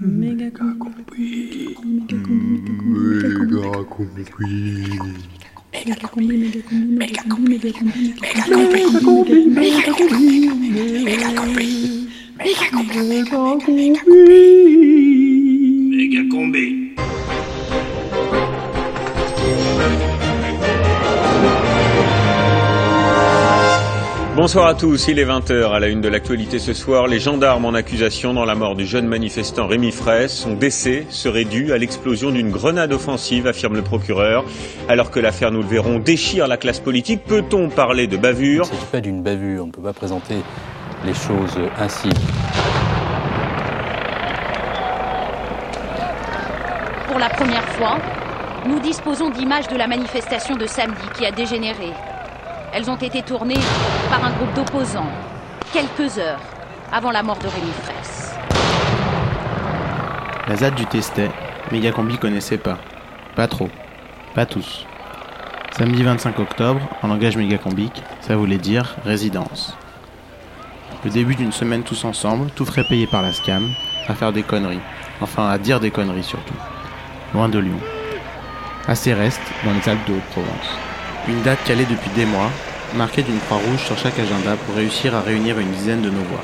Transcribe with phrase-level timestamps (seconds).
[0.00, 1.74] Méga combi.
[1.84, 2.14] Méga
[3.90, 4.22] combi.
[5.72, 6.38] Méga combi.
[6.38, 6.98] Méga combi.
[6.98, 7.58] Méga combi.
[7.58, 7.72] Méga
[9.02, 9.34] combi.
[9.48, 10.22] Méga combi.
[11.04, 11.66] Méga combi.
[12.38, 13.02] Méga combi.
[13.08, 13.26] Méga
[13.58, 13.90] combi.
[15.90, 16.87] Méga combi.
[24.38, 27.08] Bonsoir à tous, il est 20h à la une de l'actualité ce soir.
[27.08, 30.32] Les gendarmes en accusation dans la mort du jeune manifestant Rémi Fraisse.
[30.32, 34.44] Son décès serait dû à l'explosion d'une grenade offensive, affirme le procureur.
[34.88, 38.64] Alors que l'affaire, nous le verrons, déchire la classe politique, peut-on parler de bavure?
[38.66, 40.36] Il ne s'agit pas d'une bavure, on ne peut pas présenter
[41.04, 42.08] les choses ainsi.
[47.08, 47.98] Pour la première fois,
[48.68, 51.90] nous disposons d'images de la manifestation de samedi qui a dégénéré.
[52.72, 53.60] Elles ont été tournées
[54.10, 55.10] par un groupe d'opposants,
[55.72, 56.40] quelques heures
[56.92, 58.34] avant la mort de Rémi Fraisse.
[60.46, 61.30] La ZAD du Testet,
[61.72, 62.78] Megacombi connaissait pas.
[63.36, 63.70] Pas trop.
[64.34, 64.86] Pas tous.
[65.78, 69.74] Samedi 25 octobre, en langage mégacombique, ça voulait dire résidence.
[71.04, 73.70] Le début d'une semaine tous ensemble, tout frais payé par la SCAM,
[74.08, 74.80] à faire des conneries.
[75.20, 76.54] Enfin, à dire des conneries surtout.
[77.32, 77.78] Loin de Lyon.
[78.86, 80.87] À Céreste, dans les Alpes de Haute-Provence.
[81.28, 82.50] Une date calée depuis des mois,
[82.96, 86.22] marquée d'une croix rouge sur chaque agenda pour réussir à réunir une dizaine de nos
[86.22, 86.42] voix.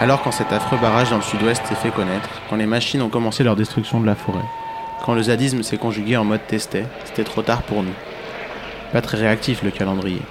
[0.00, 3.08] Alors quand cet affreux barrage dans le sud-ouest s'est fait connaître, quand les machines ont
[3.08, 4.44] commencé leur destruction de la forêt,
[5.02, 7.94] quand le zadisme s'est conjugué en mode testet, c'était trop tard pour nous.
[8.92, 10.22] Pas très réactif le calendrier.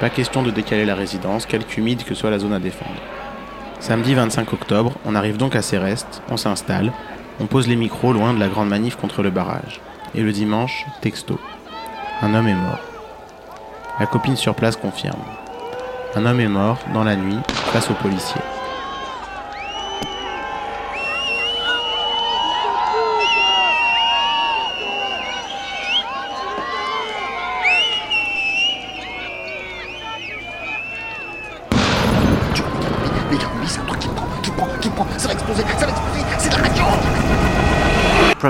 [0.00, 3.02] Pas question de décaler la résidence, quelque humide que soit la zone à défendre.
[3.78, 6.92] Samedi 25 octobre, on arrive donc à Céreste, on s'installe,
[7.40, 9.82] on pose les micros loin de la grande manif contre le barrage.
[10.14, 11.38] Et le dimanche, texto.
[12.20, 12.80] Un homme est mort.
[14.00, 15.20] La copine sur place confirme.
[16.16, 17.38] Un homme est mort, dans la nuit,
[17.72, 18.40] face aux policiers.
[33.30, 33.36] Les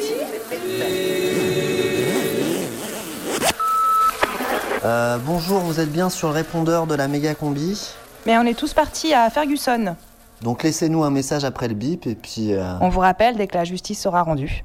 [5.11, 7.93] Euh, bonjour, vous êtes bien sur le répondeur de la méga combi.
[8.25, 9.95] Mais on est tous partis à Ferguson.
[10.41, 12.53] Donc laissez-nous un message après le bip et puis.
[12.53, 14.63] euh, On vous rappelle dès que la justice sera rendue.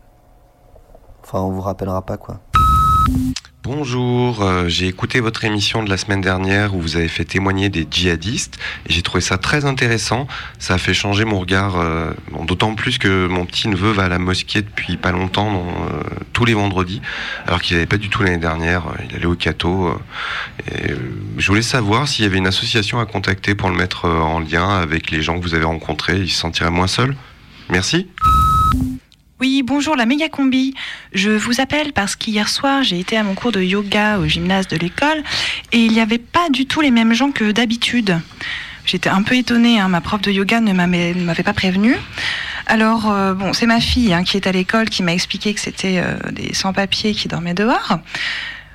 [1.24, 2.38] Enfin, on vous rappellera pas quoi.
[3.69, 7.69] Bonjour, euh, j'ai écouté votre émission de la semaine dernière où vous avez fait témoigner
[7.69, 8.59] des djihadistes
[8.89, 10.28] et j'ai trouvé ça très intéressant.
[10.61, 12.12] Ça a fait changer mon regard, euh,
[12.47, 16.00] d'autant plus que mon petit neveu va à la mosquée depuis pas longtemps, euh,
[16.33, 17.03] tous les vendredis,
[17.49, 18.84] alors qu'il n'avait pas du tout l'année dernière.
[19.11, 20.00] Il allait au Cato.
[21.37, 24.78] je voulais savoir s'il y avait une association à contacter pour le mettre en lien
[24.78, 26.19] avec les gens que vous avez rencontrés.
[26.19, 27.17] Il se sentirait moins seul.
[27.69, 28.06] Merci.
[29.38, 30.72] Oui, bonjour la méga combi.
[31.12, 34.66] Je vous appelle parce qu'hier soir, j'ai été à mon cours de yoga au gymnase
[34.66, 35.22] de l'école
[35.72, 38.19] et il n'y avait pas du tout les mêmes gens que d'habitude.
[38.86, 41.96] J'étais un peu étonnée, hein, ma prof de yoga ne m'avait pas prévenue.
[42.66, 45.60] Alors, euh, bon, c'est ma fille hein, qui est à l'école qui m'a expliqué que
[45.60, 47.98] c'était euh, des sans-papiers qui dormaient dehors.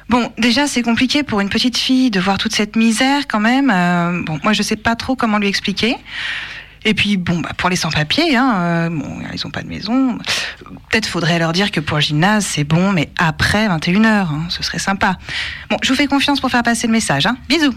[0.09, 3.71] Bon, déjà, c'est compliqué pour une petite fille de voir toute cette misère quand même.
[3.73, 5.95] Euh, bon, moi, je sais pas trop comment lui expliquer.
[6.83, 8.89] Et puis, bon, bah, pour les sans-papiers, hein, euh,
[9.33, 10.17] ils ont pas de maison.
[10.89, 14.63] Peut-être faudrait leur dire que pour le gymnase, c'est bon, mais après 21h, hein, ce
[14.63, 15.17] serait sympa.
[15.69, 17.25] Bon, je vous fais confiance pour faire passer le message.
[17.27, 17.37] Hein.
[17.47, 17.73] Bisous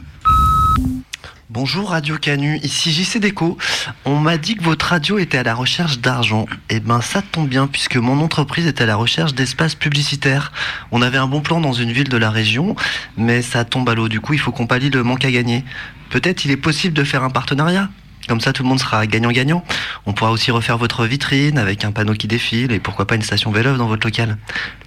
[1.50, 3.56] Bonjour Radio Canu, ici JC Déco.
[4.04, 6.46] On m'a dit que votre radio était à la recherche d'argent.
[6.68, 10.50] Eh ben ça tombe bien puisque mon entreprise est à la recherche d'espaces publicitaires.
[10.90, 12.74] On avait un bon plan dans une ville de la région,
[13.16, 14.08] mais ça tombe à l'eau.
[14.08, 15.64] Du coup, il faut qu'on pallie le manque à gagner.
[16.10, 17.88] Peut-être il est possible de faire un partenariat?
[18.28, 19.62] Comme ça, tout le monde sera gagnant-gagnant.
[20.06, 23.22] On pourra aussi refaire votre vitrine avec un panneau qui défile et pourquoi pas une
[23.22, 24.36] station vélo dans votre local.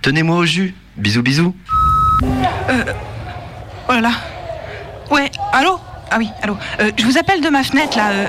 [0.02, 0.76] Tenez-moi au jus.
[0.98, 1.56] Bisous, bisous.
[2.70, 2.84] Euh,
[3.90, 4.12] oh là là.
[5.12, 5.80] Ouais, allô?
[6.10, 6.58] Ah oui, allô.
[6.80, 8.10] Euh, je vous appelle de ma fenêtre là.
[8.10, 8.26] euh.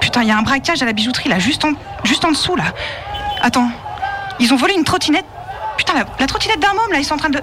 [0.00, 1.72] Putain, il y a un braquage à la bijouterie là, juste en,
[2.04, 2.64] juste en dessous là.
[3.42, 3.68] Attends,
[4.38, 5.24] ils ont volé une trottinette.
[5.76, 7.40] Putain, la, trottinette d'un môme là, ils sont en train de.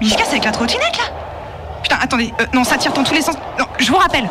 [0.00, 1.04] Mais ils se cassent avec la trottinette là?
[1.82, 3.36] Putain, attendez, euh, non, ça tire dans tous les sens.
[3.58, 4.28] Non, je vous rappelle.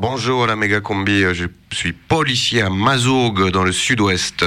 [0.00, 1.34] Bonjour la méga combi, Euh,
[1.76, 4.44] suis policier à Mazog dans le sud-ouest.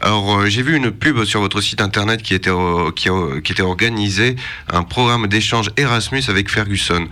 [0.00, 3.52] Alors euh, j'ai vu une pub sur votre site internet qui était euh, euh, qui
[3.52, 4.36] était organisé
[4.72, 7.08] un programme d'échange Erasmus avec Ferguson.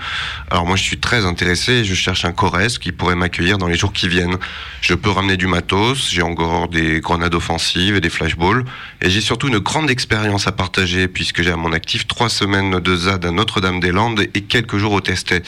[0.51, 3.77] Alors moi je suis très intéressé, je cherche un Corrèze qui pourrait m'accueillir dans les
[3.77, 4.39] jours qui viennent.
[4.81, 8.65] Je peux ramener du matos, j'ai encore des grenades offensives et des flashballs
[9.03, 12.81] et j'ai surtout une grande expérience à partager puisque j'ai à mon actif trois semaines
[12.81, 15.43] de ZAD à Notre-Dame-des-Landes et quelques jours au testé.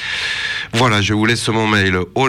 [0.72, 2.28] Voilà, je vous laisse mon mail haut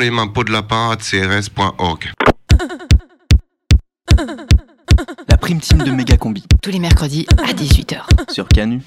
[5.27, 6.43] La prime team de Méga Combi.
[6.61, 8.31] Tous les mercredis à 18h.
[8.31, 8.81] Sur Canu.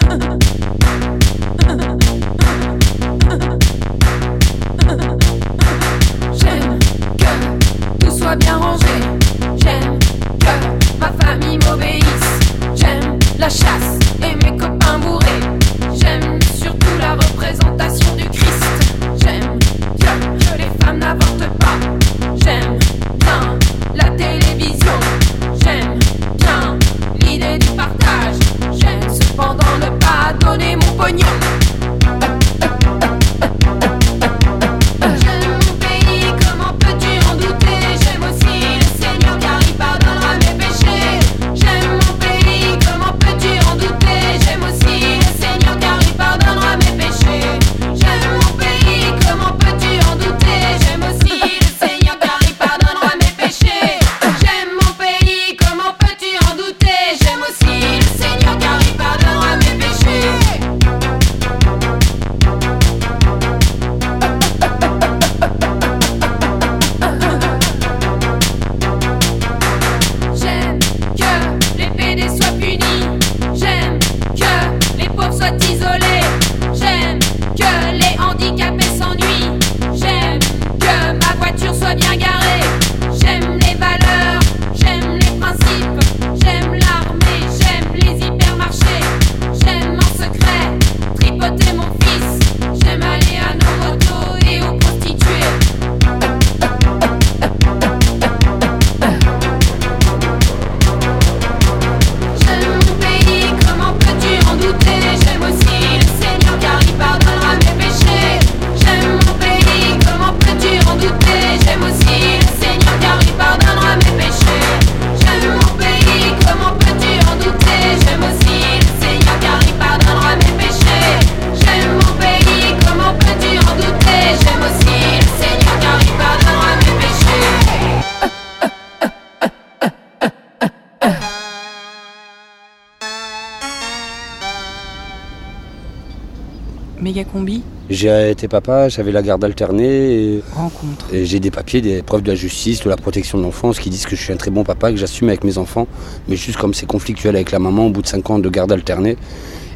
[137.11, 137.61] Méga combi.
[137.89, 141.07] J'ai été papa, j'avais la garde alternée et, Rencontre.
[141.11, 143.89] et j'ai des papiers, des preuves de la justice, de la protection de l'enfance qui
[143.89, 145.87] disent que je suis un très bon papa, que j'assume avec mes enfants.
[146.29, 148.71] Mais juste comme c'est conflictuel avec la maman, au bout de 5 ans de garde
[148.71, 149.17] alternée,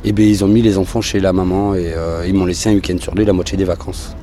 [0.06, 2.70] et ben ils ont mis les enfants chez la maman et euh, ils m'ont laissé
[2.70, 4.16] un week-end sur deux, la moitié des vacances.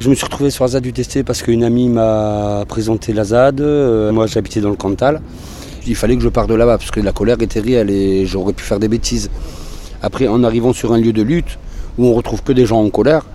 [0.00, 3.24] Je me suis retrouvé sur la ZAD du Testé parce qu'une amie m'a présenté la
[3.24, 3.62] ZAD.
[3.62, 5.22] Euh, moi j'habitais dans le Cantal.
[5.86, 8.52] Il fallait que je parte de là-bas parce que la colère était réelle et j'aurais
[8.52, 9.30] pu faire des bêtises.
[10.02, 11.58] Après, en arrivant sur un lieu de lutte
[11.98, 13.26] où on retrouve que des gens en colère,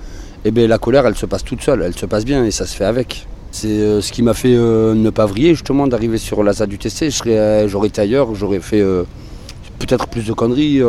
[0.45, 2.65] eh bien, la colère, elle se passe toute seule, elle se passe bien et ça
[2.65, 3.27] se fait avec.
[3.51, 6.69] C'est euh, ce qui m'a fait euh, ne pas vriller justement d'arriver sur la ZAD
[6.69, 7.09] du TC.
[7.27, 8.83] Euh, J'aurais été ailleurs, j'aurais fait
[9.79, 10.81] peut-être plus de conneries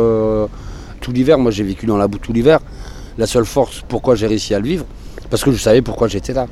[1.01, 1.37] tout l'hiver.
[1.37, 2.59] Moi, j'ai vécu dans la boue tout l'hiver.
[3.17, 4.85] La seule force, pourquoi j'ai réussi à le vivre,
[5.29, 6.47] parce que je savais pourquoi j'étais là.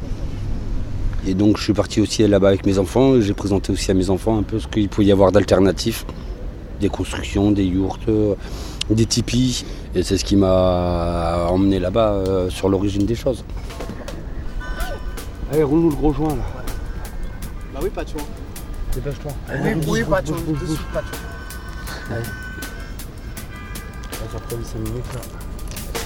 [1.28, 3.20] Et donc, je suis parti aussi là-bas avec mes enfants.
[3.20, 6.06] J'ai présenté aussi à mes enfants un peu ce qu'il pouvait y avoir d'alternatifs
[6.80, 8.36] des constructions, des yourtes, euh,
[8.90, 9.66] des tipis.
[9.96, 13.44] Et c'est ce qui m'a emmené là-bas euh, sur l'origine des choses.
[15.52, 16.44] Allez, roule-nous le gros joint là.
[17.74, 18.22] Bah oui, pas de choix.
[18.96, 19.32] Dépêche-toi.
[19.50, 20.38] Oui, oui, pas de choix.
[20.38, 20.78] bouge, bouge, bouge.
[20.94, 22.16] Pas de choix.
[22.16, 22.26] Allez.
[24.12, 25.22] Ça va faire 5 minutes là.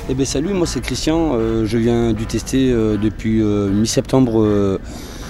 [0.09, 4.41] Eh bien salut, moi c'est Christian, euh, je viens du tester euh, depuis euh, mi-septembre.
[4.41, 4.79] euh,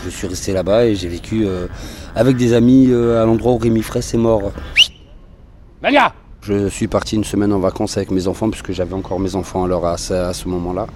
[0.05, 1.67] je suis resté là-bas et j'ai vécu euh,
[2.15, 4.51] avec des amis euh, à l'endroit où Rémi Fraisse est mort.
[5.81, 6.13] Malia
[6.47, 9.65] Je suis parti une semaine en vacances avec mes enfants puisque j'avais encore mes enfants
[9.65, 10.87] alors à ce, moment-là.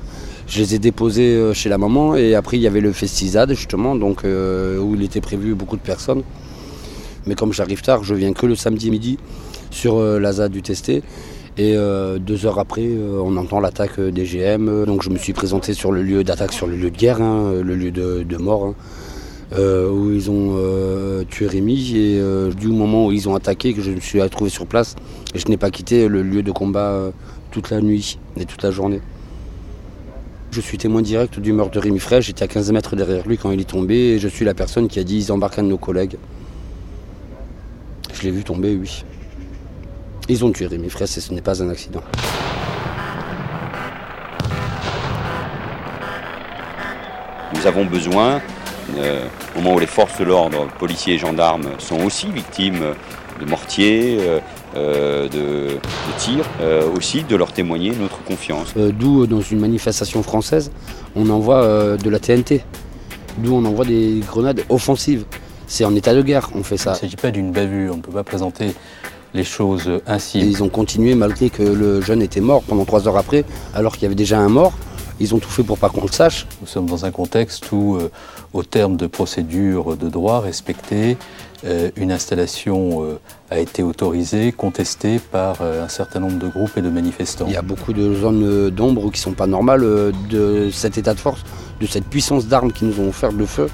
[0.48, 3.53] Je les ai déposés euh, chez la maman et après il y avait le Festisade
[3.53, 6.24] justement donc euh, où il était prévu beaucoup de personnes.
[7.25, 9.17] Mais comme j'arrive tard, je viens que le samedi midi
[9.72, 11.03] sur euh, du Testé.
[11.58, 12.88] Et euh, deux heures après,
[13.22, 14.86] on entend l'attaque des GM.
[14.86, 17.55] Donc je me suis présenté sur le lieu d'attaque, sur le lieu de guerre, hein,
[17.62, 18.75] le lieu de, mort, hein,
[19.60, 21.96] où ils ont euh, tué Rémi.
[21.96, 24.96] Et euh, du moment où ils ont attaqué, que je me suis retrouvé sur place,
[25.36, 27.12] je n'ai pas quitté le lieu de combat euh,
[27.51, 29.01] toute la nuit et toute la journée.
[30.51, 32.25] Je suis témoin direct du meurtre de Rémi Fraisse.
[32.25, 34.88] J'étais à 15 mètres derrière lui quand il est tombé et je suis la personne
[34.88, 36.17] qui a dit ils embarquent un de nos collègues.
[38.13, 39.03] Je l'ai vu tomber, oui.
[40.27, 42.01] Ils ont tué Rémi Fraisse et ce n'est pas un accident.
[47.53, 48.41] Nous avons besoin,
[48.98, 52.93] euh, au moment où les forces de l'ordre, policiers et gendarmes, sont aussi victimes
[53.39, 54.39] de mortiers, euh,
[54.75, 58.74] euh, de, de tirs, euh, aussi de leur témoigner notre confiance.
[58.77, 60.71] Euh, D'où, dans une manifestation française,
[61.15, 62.63] on envoie euh, de la TNT.
[63.38, 65.25] D'où on envoie des grenades offensives.
[65.67, 66.91] C'est en état de guerre, on fait ça.
[66.91, 68.74] Il ne s'agit pas d'une bavure, on ne peut pas présenter
[69.33, 70.39] les choses ainsi.
[70.39, 73.93] Et ils ont continué malgré que le jeune était mort pendant trois heures après, alors
[73.93, 74.74] qu'il y avait déjà un mort.
[75.21, 76.47] Ils ont tout fait pour pas qu'on le sache.
[76.61, 78.09] Nous sommes dans un contexte où, euh,
[78.53, 81.15] au terme de procédures de droit respectées,
[81.63, 83.19] euh, une installation euh,
[83.51, 87.45] a été autorisée, contestée par un certain nombre de groupes et de manifestants.
[87.47, 89.85] Il y a beaucoup de zones d'ombre qui sont pas normales
[90.29, 91.43] de cet état de force,
[91.79, 93.67] de cette puissance d'armes qui nous ont offert de feu.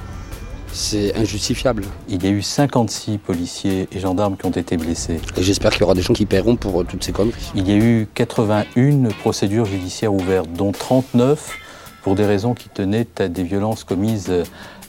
[0.79, 1.85] C'est injustifiable.
[2.07, 5.19] Il y a eu 56 policiers et gendarmes qui ont été blessés.
[5.35, 7.51] Et j'espère qu'il y aura des gens qui paieront pour euh, toutes ces conneries.
[7.55, 11.57] Il y a eu 81 procédures judiciaires ouvertes, dont 39
[12.03, 14.43] pour des raisons qui tenaient à des violences commises euh,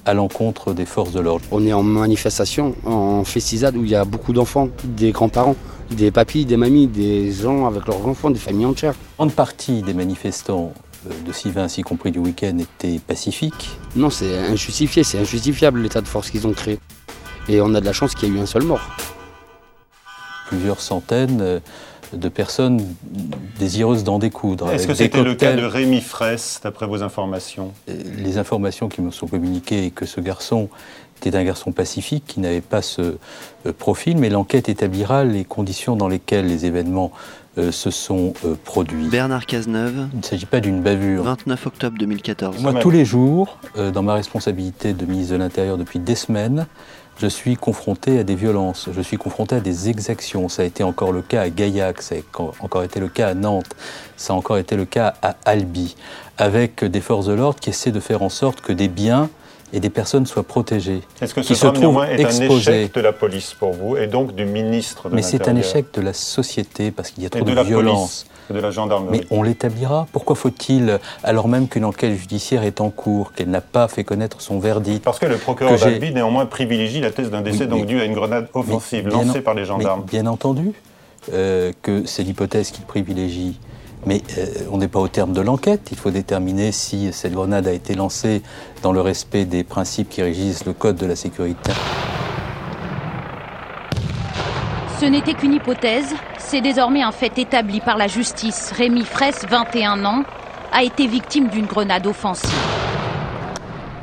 [0.04, 1.47] à l'encontre des forces de l'ordre.
[1.52, 5.57] On est en manifestation, en festisade où il y a beaucoup d'enfants, des grands-parents,
[5.90, 8.92] des papis, des mamies, des gens avec leurs enfants, des familles entières.
[8.92, 10.75] Une grande partie des manifestants
[11.05, 13.71] de Sivins, y compris du week-end, étaient pacifiques.
[13.97, 16.78] Non, c'est injustifié, c'est injustifiable l'état de force qu'ils ont créé.
[17.49, 18.81] Et on a de la chance qu'il y ait eu un seul mort.
[20.49, 21.61] Plusieurs centaines euh,
[22.12, 22.81] de personnes
[23.59, 24.71] désireuses d'en découdre.
[24.71, 27.73] Est-ce que c'était le cas de Rémi Fraisse, d'après vos informations?
[27.87, 30.69] Les informations qui me sont communiquées est que ce garçon
[31.21, 33.17] était un garçon pacifique qui n'avait pas ce
[33.67, 37.12] euh, profil, mais l'enquête établira les conditions dans lesquelles les événements
[37.58, 39.08] euh, se sont euh, produits.
[39.08, 40.08] Bernard Cazeneuve.
[40.12, 41.24] Il ne s'agit pas d'une bavure.
[41.24, 42.60] 29 octobre 2014.
[42.62, 46.66] Moi, tous les jours, euh, dans ma responsabilité de ministre de l'Intérieur depuis des semaines,
[47.20, 50.48] je suis confronté à des violences, je suis confronté à des exactions.
[50.48, 53.28] Ça a été encore le cas à Gaillac, ça a co- encore été le cas
[53.30, 53.74] à Nantes,
[54.16, 55.96] ça a encore été le cas à Albi,
[56.36, 59.28] avec des forces de l'ordre qui essaient de faire en sorte que des biens
[59.72, 62.82] et des personnes soient protégées, Est-ce que qui ce se drame, trouvent est un exposées.
[62.82, 65.87] échec de la police pour vous et donc du ministre de Mais c'est un échec
[65.94, 68.25] de la société parce qu'il y a et trop de de, la violence.
[68.25, 70.06] police et de la gendarmerie Mais on l'établira.
[70.12, 74.40] Pourquoi faut-il, alors même qu'une enquête judiciaire est en cours, qu'elle n'a pas fait connaître
[74.40, 77.80] son verdict Parce que le procureur d'Albi, néanmoins, privilégie la thèse d'un décès Oui, donc
[77.80, 80.00] mais- dû à une grenade offensive lancée en- par les gendarmes.
[80.06, 80.72] mais bien entendu
[81.34, 83.58] euh, que c'est l'hypothèse qu'il privilégie.
[84.07, 85.88] Mais euh, on n'est pas au terme de l'enquête.
[85.90, 88.43] Il faut déterminer si cette grenade a été lancée
[88.83, 91.73] dans le respect des principes qui régissent le Code de la sécurité.
[95.00, 98.73] Ce n'était qu'une hypothèse, c'est désormais un fait établi par la justice.
[98.76, 100.25] Rémi Fraisse, 21 ans,
[100.73, 102.50] a été victime d'une grenade offensive.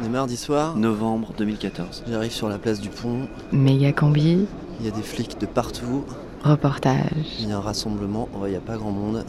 [0.01, 2.03] On est mardi soir, Novembre 2014.
[2.09, 4.45] j'arrive sur la place du pont, Méga combi,
[4.79, 6.03] il y a des flics de partout,
[6.43, 7.01] reportage.
[7.39, 9.25] il y a un rassemblement, oh, il n'y a pas grand monde,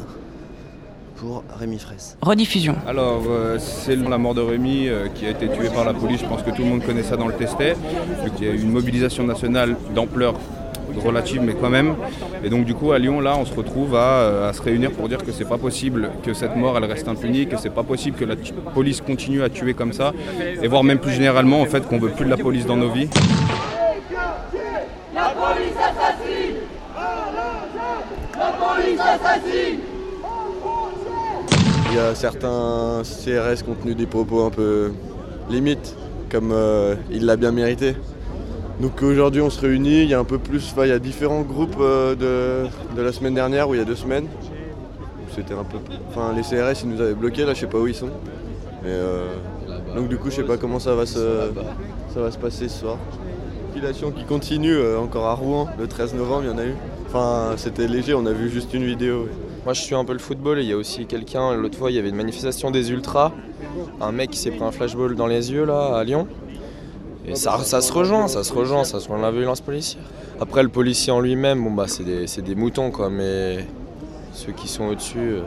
[1.16, 2.16] pour Rémi Fraisse.
[2.22, 2.76] Rediffusion.
[2.86, 6.20] Alors, euh, c'est la mort de Rémi euh, qui a été tué par la police.
[6.20, 7.72] Je pense que tout le monde connaît ça dans le testet.
[7.72, 10.34] Donc, il y a eu une mobilisation nationale d'ampleur
[11.04, 11.94] relative, mais quand même.
[12.42, 14.92] Et donc, du coup, à Lyon, là, on se retrouve à, euh, à se réunir
[14.92, 17.82] pour dire que c'est pas possible que cette mort, elle reste impunie, que c'est pas
[17.82, 18.34] possible que la
[18.74, 20.12] police continue à tuer comme ça,
[20.62, 22.90] et voire même plus généralement, en fait, qu'on veut plus de la police dans nos
[22.90, 23.08] vies.
[25.14, 26.56] La police assassine
[28.38, 29.95] La police assassine
[31.96, 34.92] y a certains CRS qui ont tenu des propos un peu
[35.48, 35.96] limites,
[36.30, 37.96] comme euh, il l'a bien mérité.
[38.80, 40.98] Donc aujourd'hui on se réunit, il y a un peu plus, enfin, il y a
[40.98, 44.26] différents groupes euh, de, de la semaine dernière ou il y a deux semaines.
[45.34, 45.78] C'était un peu.
[46.10, 48.08] Enfin les CRS ils nous avaient bloqués là, je sais pas où ils sont.
[48.08, 49.28] Et, euh,
[49.94, 51.50] donc du coup je sais pas comment ça va se,
[52.12, 52.98] ça va se passer ce soir.
[53.68, 56.74] Compilation qui continue encore à Rouen, le 13 novembre il y en a eu.
[57.06, 59.28] Enfin c'était léger, on a vu juste une vidéo.
[59.66, 61.90] Moi je suis un peu le football et il y a aussi quelqu'un, l'autre fois
[61.90, 63.32] il y avait une manifestation des ultras,
[64.00, 66.28] un mec qui s'est pris un flashball dans les yeux là à Lyon.
[67.26, 70.04] Et ça, ça se rejoint, ça se rejoint, ça se rejoint la violence policière.
[70.40, 73.66] Après le policier en lui-même, bon bah c'est des, des moutons quoi, mais
[74.32, 75.40] ceux qui sont au-dessus,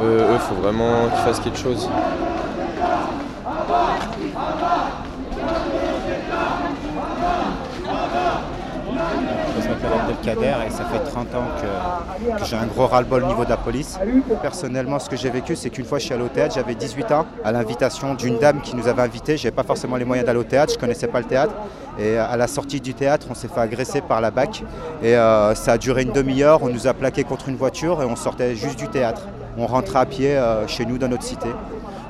[0.00, 1.88] euh, eux, faut vraiment qu'ils fassent quelque chose.
[9.84, 13.26] Je m'appelle Abdelkader et ça fait 30 ans que, que j'ai un gros ras-le-bol au
[13.26, 13.98] niveau de la police.
[14.40, 17.12] Personnellement, ce que j'ai vécu, c'est qu'une fois je suis allé au théâtre, j'avais 18
[17.12, 19.36] ans, à l'invitation d'une dame qui nous avait invités.
[19.36, 21.54] Je n'avais pas forcément les moyens d'aller au théâtre, je ne connaissais pas le théâtre.
[21.98, 24.64] Et à la sortie du théâtre, on s'est fait agresser par la BAC.
[25.02, 28.04] Et euh, ça a duré une demi-heure, on nous a plaqué contre une voiture et
[28.04, 29.22] on sortait juste du théâtre.
[29.58, 31.48] On rentrait à pied euh, chez nous dans notre cité.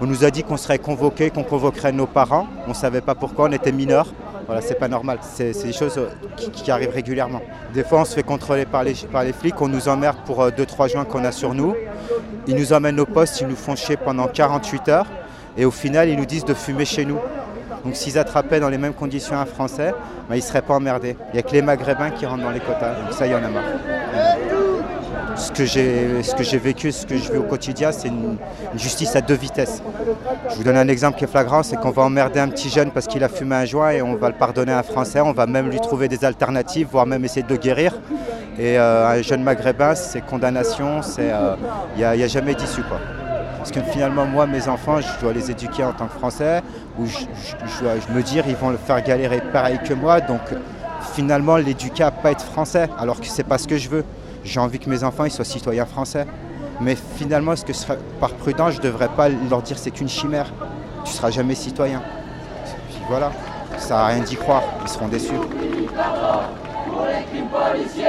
[0.00, 2.46] On nous a dit qu'on serait convoqués, qu'on convoquerait nos parents.
[2.66, 4.06] On ne savait pas pourquoi, on était mineurs.
[4.46, 5.18] Voilà, c'est pas normal.
[5.22, 6.08] C'est des choses euh,
[6.52, 7.40] qui, arrivent régulièrement.
[7.72, 10.46] Des fois, on se fait contrôler par les, par les flics, on nous emmerde pour
[10.46, 11.74] 2-3 joints qu'on a sur nous.
[12.46, 15.06] Ils nous emmènent au poste, ils nous font chier pendant 48 heures.
[15.56, 17.18] Et au final, ils nous disent de fumer chez nous.
[17.84, 19.92] Donc s'ils attrapaient dans les mêmes conditions un Français,
[20.28, 21.16] ben, ils ne seraient pas emmerdés.
[21.28, 22.94] Il n'y a que les Maghrébins qui rentrent dans les quotas.
[22.94, 23.64] Donc ça, il y en a marre.
[25.36, 25.64] Ce que
[26.44, 28.36] j'ai vécu, ce que je vis au quotidien, c'est une,
[28.76, 29.82] justice à deux vitesses.
[30.50, 32.90] Je vous donne un exemple qui est flagrant, c'est qu'on va emmerder un petit jeune
[32.90, 35.20] parce qu'il a fumé un joint et on va le pardonner à un Français.
[35.20, 37.94] On va même lui trouver des alternatives, voire même essayer de le guérir.
[38.58, 41.30] Et euh, un jeune Maghrébin, c'est condamnation, c'est
[41.96, 42.82] il n'y a, jamais d'issue.
[43.58, 46.62] Parce que finalement, moi, mes enfants, je dois les éduquer en tant que Français,
[46.98, 50.20] ou je, je- je me dire, ils vont le faire galérer pareil que moi.
[50.20, 50.42] Donc
[51.14, 54.04] finalement, l'éduquer à pas être français, alors que c'est pas ce que je veux.
[54.44, 56.26] J'ai envie que mes enfants ils soient citoyens français.
[56.80, 59.90] Mais finalement, est-ce que ce serait- par prudence, je ne devrais pas leur dire c'est
[59.90, 60.52] qu'une chimère
[61.04, 62.02] Tu seras jamais citoyen.
[62.90, 63.30] Puis voilà,
[63.78, 65.34] ça à rien d'y croire, ils seront déçus.
[65.34, 68.04] Pour les crimes policiers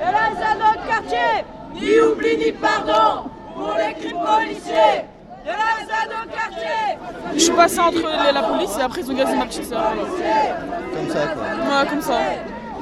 [0.00, 1.44] Et là, ça dans le quartier
[1.74, 5.04] Ni oubli ni pardon Pour les crimes policiers
[5.44, 6.98] ça dans le quartier
[7.34, 9.82] Je suis passée entre la police et après ils ont gazé ma petite sœur.
[9.92, 11.42] Comme ça, quoi.
[11.82, 12.14] Ouais, comme ça.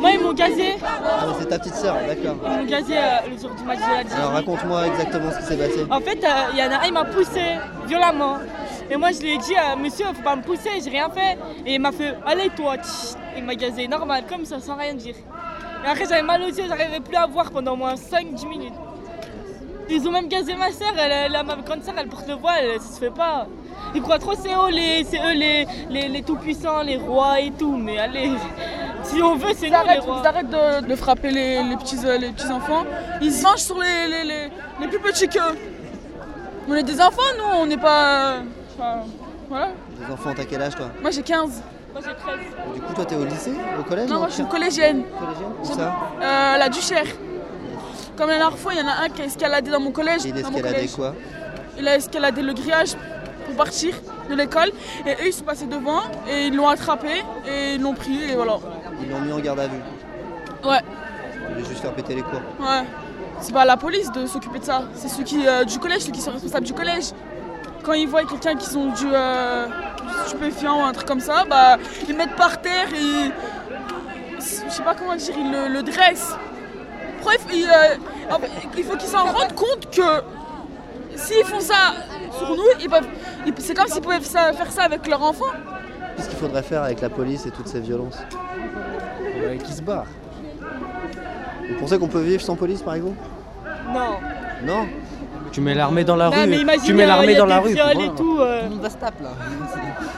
[0.03, 0.75] Moi, ils m'ont gazé.
[0.85, 2.37] Ah, c'est ta petite sœur, d'accord.
[2.45, 4.17] Ils m'ont gazé euh, le jour du match de la.
[4.17, 5.87] Alors raconte-moi exactement ce qui s'est passé.
[5.89, 7.41] En fait, euh, il y en a un, il m'a poussé
[7.87, 8.39] violemment.
[8.91, 11.39] Et moi, je lui ai dit, euh, monsieur, faut pas me pousser, j'ai rien fait.
[11.65, 12.75] Et il m'a fait, allez toi,
[13.37, 15.15] il m'a gazé normal, comme ça, sans rien dire.
[15.85, 18.75] Et après, j'avais mal aux yeux, j'arrivais plus à voir pendant au moins 5-10 minutes.
[19.89, 22.35] Ils ont même gazé ma soeur, elle, elle, a ma grande soeur, elle porte le
[22.35, 23.47] voile, ça se fait pas.
[23.95, 27.51] Ils croient trop c'est eux les, c'est eux les, les, les tout-puissants, les rois et
[27.53, 28.31] tout, mais allez,
[29.03, 30.21] si on veut, c'est nous les Arrête, rois.
[30.23, 32.85] ils arrêtent de, de frapper les, les petits, euh, les petits enfants.
[33.21, 34.49] Ils se vengent sur les, les, les,
[34.81, 35.41] les plus petits qu'eux.
[36.69, 38.35] On est des enfants, nous, on n'est pas.
[38.35, 38.41] euh,
[38.79, 39.01] enfin,
[39.49, 39.69] voilà.
[39.99, 41.63] Des enfants, t'as quel âge toi Moi j'ai 15.
[41.93, 42.75] Moi j'ai 13.
[42.75, 45.03] Du coup, toi t'es au lycée Au collège Non, moi je suis collégienne.
[45.19, 47.05] Collégienne Où ça Euh, la Duchère.
[48.17, 50.21] Comme la dernière fois, il y en a un qui a escaladé dans mon collège.
[50.25, 50.93] Il escaladait collège.
[50.93, 51.15] quoi
[51.79, 52.95] Il a escaladé le grillage
[53.43, 53.95] pour partir
[54.29, 54.71] de l'école.
[55.07, 58.35] Et eux, ils sont passés devant et ils l'ont attrapé et ils l'ont pris et
[58.35, 58.59] voilà.
[59.03, 59.81] Ils l'ont mis en garde à vue.
[60.65, 60.79] Ouais,
[61.49, 62.41] Ils voulaient juste faire péter les cours.
[62.61, 62.85] ouais.
[63.41, 64.83] C'est pas à la police de s'occuper de ça.
[64.95, 67.07] C'est ceux qui, euh, du collège, ceux qui sont responsables du collège.
[67.83, 69.67] Quand ils voient quelqu'un qui sont du euh,
[70.27, 73.33] stupéfiant ou un truc comme ça, bah ils le mettent par terre et
[74.39, 76.37] je sais pas comment dire, ils le, le dressent.
[77.25, 77.97] Bref, ils, euh,
[78.79, 80.23] il faut qu'ils s'en rendent compte que
[81.17, 81.95] s'ils font ça
[82.39, 83.07] sur nous, ils peuvent,
[83.47, 85.47] ils- c'est comme s'ils pouvaient ça- faire ça avec leur enfant.
[86.17, 88.19] Qu'est-ce qu'il faudrait faire avec la police et toutes ces violences
[89.65, 90.07] Qui se barre.
[91.69, 93.17] Vous pensez qu'on peut vivre sans police par exemple?
[93.93, 94.19] Non.
[94.65, 94.87] Non?
[95.51, 96.47] Tu mets l'armée dans la Non, rue.
[96.49, 97.75] mais imagine, tu mets euh, l'armée y a dans la des rue.
[97.75, 98.39] viols et tout.
[98.41, 99.31] euh, Tout le monde va se taper là.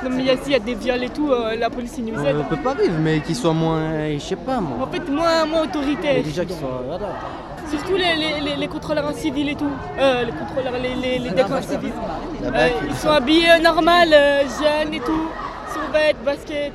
[0.05, 1.95] Non, mais il y a- s'il y a des viols et tout, euh, la police
[1.99, 2.37] ils nous On aide.
[2.37, 3.81] ne peut pas vivre, mais qu'ils soient moins.
[4.13, 4.87] Je sais pas moi.
[4.87, 6.23] En fait, moins, moins autoritaire.
[6.23, 6.83] déjà qu'ils soient.
[6.87, 7.07] Voilà.
[7.77, 9.71] Surtout les, les, les, les contrôleurs en civil et tout.
[9.99, 11.93] Euh, les contrôleurs, les, les, les décors civils.
[12.43, 15.29] La Euh, ils sont habillés normal, euh, jeunes et tout.
[15.73, 16.73] Survêt, basket.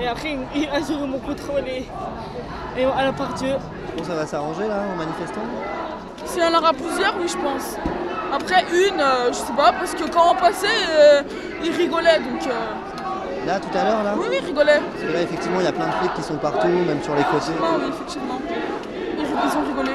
[0.00, 1.86] Et après, ils- un jour, ils m'ont contrôlé.
[2.76, 3.54] Et alors, par Dieu.
[3.88, 5.42] Je pense que ça va s'arranger là en manifestant
[6.26, 7.76] S'il y en aura plusieurs, oui, je pense.
[8.34, 11.22] Après, une, euh, je sais pas, parce que quand on passait, euh,
[11.64, 12.44] ils rigolaient, donc...
[12.48, 14.80] euh, Là tout à l'heure là Oui, oui, ils rigolaient.
[14.80, 17.14] Parce que là effectivement il y a plein de flics qui sont partout, même sur
[17.14, 17.52] les côtés.
[17.60, 18.40] Oui, effectivement.
[19.34, 19.90] Ils, ils ont rigolé.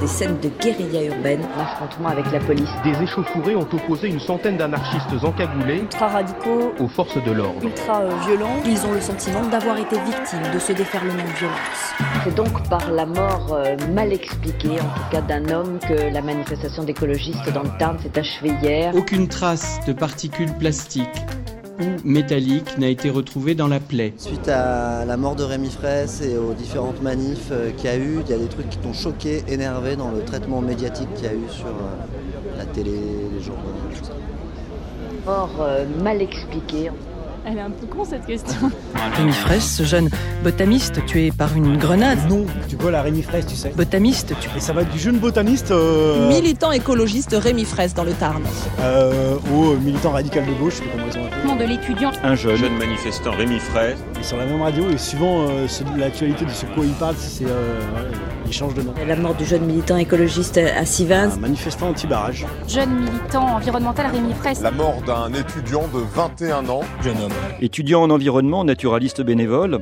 [0.00, 2.70] Des scènes de guérilla urbaine, l'affrontement avec la police.
[2.82, 7.62] Des échauffourées ont opposé une centaine d'anarchistes encagoulés Ultra radicaux, aux forces de l'ordre.
[7.62, 11.92] ultra euh, violents, ils ont le sentiment d'avoir été victimes de ce déferlement de violence.
[12.24, 16.22] C'est donc par la mort euh, mal expliquée, en tout cas d'un homme, que la
[16.22, 18.94] manifestation d'écologistes dans le Tarn s'est achevée hier.
[18.96, 21.08] Aucune trace de particules plastiques
[21.80, 24.12] ou métalliques n'a été retrouvée dans la plaie.
[24.18, 27.96] Suite à la mort de Rémi Fraisse et aux différentes manifs euh, qu'il y a
[27.96, 31.24] eu, il y a des trucs qui t'ont choqué, énervé dans le traitement médiatique qu'il
[31.24, 32.92] y a eu sur euh, la télé,
[33.32, 33.62] les journaux,
[33.98, 34.12] tout ça.
[35.26, 36.90] Mort euh, mal expliquée.
[37.46, 38.70] Elle est un peu con cette question.
[39.16, 40.10] Rémi Fraisse, ce jeune
[40.44, 42.18] botaniste tué par une grenade.
[42.28, 43.70] Non, tu vois la Rémi Fraisse, tu sais.
[43.74, 44.50] Botaniste tué.
[44.56, 48.42] Et ça va être du jeune botaniste euh, Militant écologiste Rémi Fraisse dans le Tarn.
[48.80, 51.64] euh, au militant radical de gauche, je sais pas comment ils ont appelé.
[51.66, 52.10] de l'étudiant.
[52.22, 52.76] Un jeune.
[52.78, 53.98] manifestant Rémi Fraisse.
[54.20, 57.44] Et sur la même radio, et suivant euh, l'actualité de ce quoi il parle, c'est,
[57.44, 58.16] euh, ouais,
[58.50, 58.92] il change de nom.
[59.06, 61.30] La mort du jeune militant écologiste à Sivins.
[61.30, 62.46] Un manifestant anti-barrage.
[62.66, 64.60] Jeune militant environnemental Rémi Fraisse.
[64.60, 66.80] La mort d'un étudiant de 21 ans.
[67.00, 67.32] Jeune homme.
[67.60, 69.80] Étudiant en environnement, naturaliste bénévole.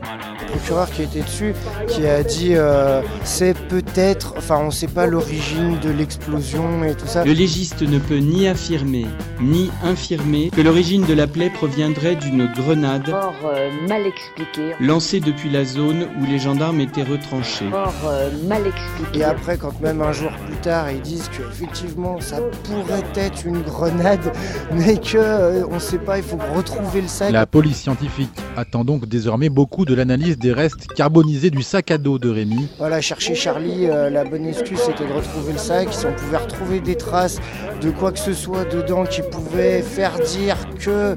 [0.49, 1.55] procureur qui était dessus
[1.89, 7.07] qui a dit euh, c'est peut-être, enfin on sait pas l'origine de l'explosion et tout
[7.07, 7.25] ça.
[7.25, 9.07] Le légiste ne peut ni affirmer
[9.41, 14.75] ni infirmer que l'origine de la plaie proviendrait d'une grenade Fort euh, mal expliqué.
[14.81, 17.67] lancée depuis la zone où les gendarmes étaient retranchés.
[17.73, 19.21] Euh, mal expliqué.
[19.21, 23.47] Et après, quand même un jour plus tard, ils disent que effectivement ça pourrait être
[23.47, 24.33] une grenade,
[24.73, 27.33] mais que euh, on sait pas, il faut retrouver le sac.
[27.33, 31.99] La police scientifique attend donc désormais beaucoup de l'analyse des restes carbonisés du sac à
[31.99, 32.69] dos de Rémi.
[32.79, 35.93] Voilà, chercher Charlie, euh, la bonne excuse c'était de retrouver le sac.
[35.93, 37.39] Si on pouvait retrouver des traces
[37.81, 41.17] de quoi que ce soit dedans qui pouvait faire dire que euh,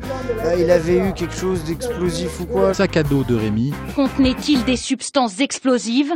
[0.58, 2.73] il avait eu quelque chose d'explosif ou quoi.
[2.73, 6.13] Sac à dos de Rémi, Contenait-il des substances explosives?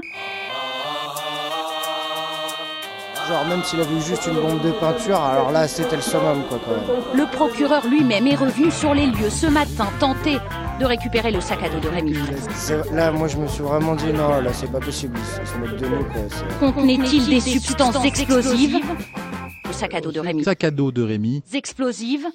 [3.28, 6.44] Genre même s'il avait eu juste une bombe de peinture, alors là c'était le summum
[6.48, 7.04] quoi quand même.
[7.16, 10.38] Le procureur lui-même est revenu sur les lieux ce matin, tenté
[10.80, 12.16] de récupérer le sac à dos de Rémi
[12.94, 15.78] Là moi je me suis vraiment dit non là c'est pas possible, ils se moquent
[15.80, 16.22] de nous quoi.
[16.60, 18.78] Contenait-il des substances explosives
[19.66, 20.44] Le sac à dos de Rémi.
[20.44, 22.28] sac à dos de Rémi, Explosives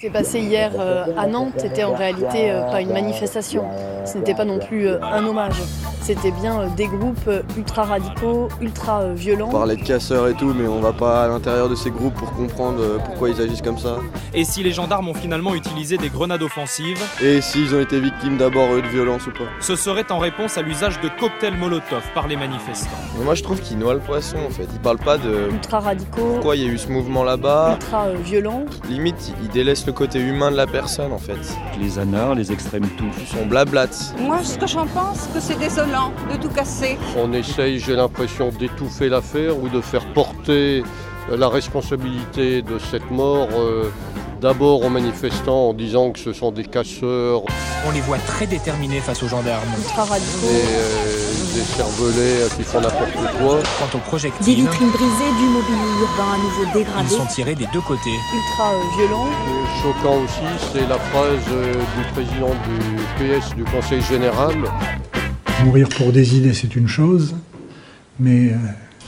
[0.00, 3.64] qui s'est passé hier euh, à Nantes était en réalité euh, pas une manifestation.
[4.04, 5.56] Ce n'était pas non plus euh, un hommage.
[6.02, 9.48] C'était bien des groupes ultra radicaux, ultra violents.
[9.48, 12.14] On parlait de casseurs et tout, mais on va pas à l'intérieur de ces groupes
[12.14, 13.98] pour comprendre pourquoi ils agissent comme ça.
[14.32, 18.38] Et si les gendarmes ont finalement utilisé des grenades offensives, Et s'ils ont été victimes
[18.38, 19.50] d'abord de violence ou pas?
[19.60, 22.88] ce serait en réponse à l'usage de cocktails Molotov par les manifestants.
[23.18, 24.68] Mais Moi je trouve qu'il noie le poisson en fait.
[24.72, 27.72] Il parle pas de ultra radicaux, pourquoi il y a eu ce mouvement là-bas.
[27.72, 28.64] ultra violents.
[28.88, 31.40] Limite, il délaisse le côté humain de la personne en fait.
[31.80, 33.32] Les anards, les extrêmes touches.
[33.42, 34.14] On blablate.
[34.18, 36.98] Moi, ce que j'en pense, que c'est désolant de tout casser.
[37.16, 40.84] On essaye, j'ai l'impression, d'étouffer l'affaire ou de faire porter
[41.30, 43.90] la responsabilité de cette mort euh,
[44.40, 47.42] d'abord aux manifestants en disant que ce sont des casseurs,
[47.86, 49.62] On les voit très déterminés face aux gendarmes.
[49.78, 50.46] Ultra des, radicaux.
[50.46, 53.58] euh, des cervelets qui font n'importe quoi.
[53.78, 57.08] Quant aux Des projectiles, vitrines brisées, du mobilier urbain à nouveau ils dégradé.
[57.08, 58.10] sont tirés des deux côtés.
[58.34, 59.26] ultra euh, violents.
[59.26, 64.54] Et choquant aussi, c'est la phrase euh, du président du PS du Conseil général.
[65.64, 67.34] Mourir pour des idées, c'est une chose,
[68.20, 68.56] mais euh,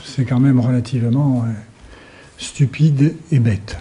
[0.03, 1.51] c'est quand même relativement euh,
[2.45, 3.77] stupide et bête.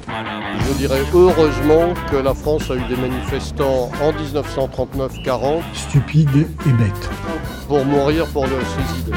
[0.68, 7.11] Je dirais heureusement que la France a eu des manifestants en 1939-40 Stupide et bête.
[7.66, 8.53] pour mourir pour le-
[9.01, 9.16] idées.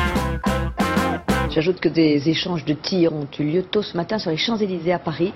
[1.53, 4.93] J'ajoute que des échanges de tirs ont eu lieu tôt ce matin sur les Champs-Élysées
[4.93, 5.33] à Paris.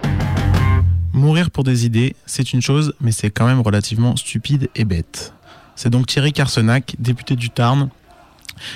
[1.14, 5.34] Mourir pour des idées, c'est une chose, mais c'est quand même relativement stupide et bête.
[5.76, 7.90] C'est donc Thierry Carsenac, député du Tarn,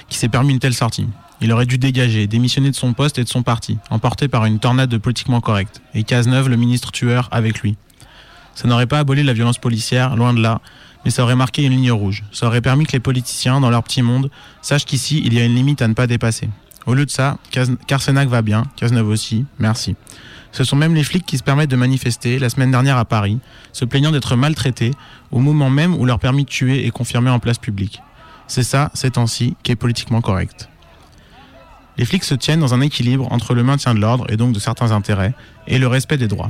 [0.09, 1.07] qui s'est permis une telle sortie.
[1.41, 4.59] Il aurait dû dégager, démissionner de son poste et de son parti, emporté par une
[4.59, 7.77] tornade de politiquement correct, et Cazeneuve, le ministre tueur, avec lui.
[8.53, 10.61] Ça n'aurait pas aboli la violence policière, loin de là,
[11.03, 12.23] mais ça aurait marqué une ligne rouge.
[12.31, 14.29] Ça aurait permis que les politiciens, dans leur petit monde,
[14.61, 16.47] sachent qu'ici, il y a une limite à ne pas dépasser.
[16.85, 17.37] Au lieu de ça,
[17.87, 19.95] Carsenac va bien, Cazeneuve aussi, merci.
[20.51, 23.39] Ce sont même les flics qui se permettent de manifester la semaine dernière à Paris,
[23.71, 24.91] se plaignant d'être maltraités
[25.31, 28.01] au moment même où leur permis de tuer est confirmé en place publique.
[28.47, 30.70] C'est ça, ces temps-ci, qui est politiquement correct.
[32.01, 34.59] Les flics se tiennent dans un équilibre entre le maintien de l'ordre et donc de
[34.59, 35.35] certains intérêts
[35.67, 36.49] et le respect des droits.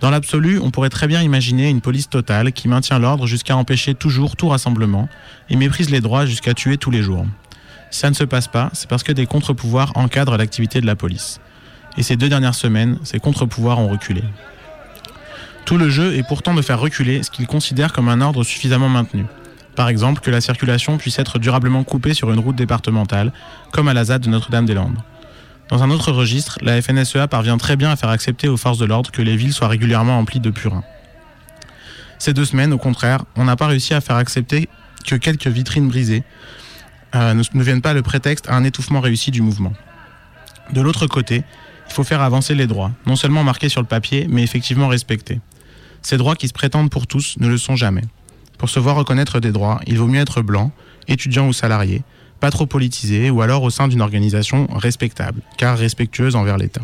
[0.00, 3.94] Dans l'absolu, on pourrait très bien imaginer une police totale qui maintient l'ordre jusqu'à empêcher
[3.94, 5.10] toujours tout rassemblement
[5.50, 7.26] et méprise les droits jusqu'à tuer tous les jours.
[7.90, 10.96] Si ça ne se passe pas, c'est parce que des contre-pouvoirs encadrent l'activité de la
[10.96, 11.42] police.
[11.98, 14.24] Et ces deux dernières semaines, ces contre-pouvoirs ont reculé.
[15.66, 18.88] Tout le jeu est pourtant de faire reculer ce qu'ils considèrent comme un ordre suffisamment
[18.88, 19.26] maintenu.
[19.80, 23.32] Par exemple, que la circulation puisse être durablement coupée sur une route départementale,
[23.72, 24.98] comme à la ZAD de Notre-Dame-des-Landes.
[25.70, 28.84] Dans un autre registre, la FNSEA parvient très bien à faire accepter aux forces de
[28.84, 30.84] l'ordre que les villes soient régulièrement emplies de purins.
[32.18, 34.68] Ces deux semaines, au contraire, on n'a pas réussi à faire accepter
[35.06, 36.24] que quelques vitrines brisées
[37.14, 39.72] euh, ne, ne viennent pas le prétexte à un étouffement réussi du mouvement.
[40.74, 41.42] De l'autre côté,
[41.88, 45.40] il faut faire avancer les droits, non seulement marqués sur le papier, mais effectivement respectés.
[46.02, 48.02] Ces droits qui se prétendent pour tous ne le sont jamais.
[48.60, 50.70] Pour se voir reconnaître des droits, il vaut mieux être blanc,
[51.08, 52.02] étudiant ou salarié,
[52.40, 56.82] pas trop politisé ou alors au sein d'une organisation respectable, car respectueuse envers l'État.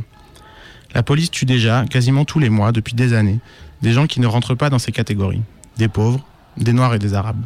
[0.95, 3.41] La police tue déjà, quasiment tous les mois, depuis des années,
[3.83, 5.43] des gens qui ne rentrent pas dans ces catégories.
[5.77, 6.25] Des pauvres,
[6.57, 7.45] des noirs et des arabes.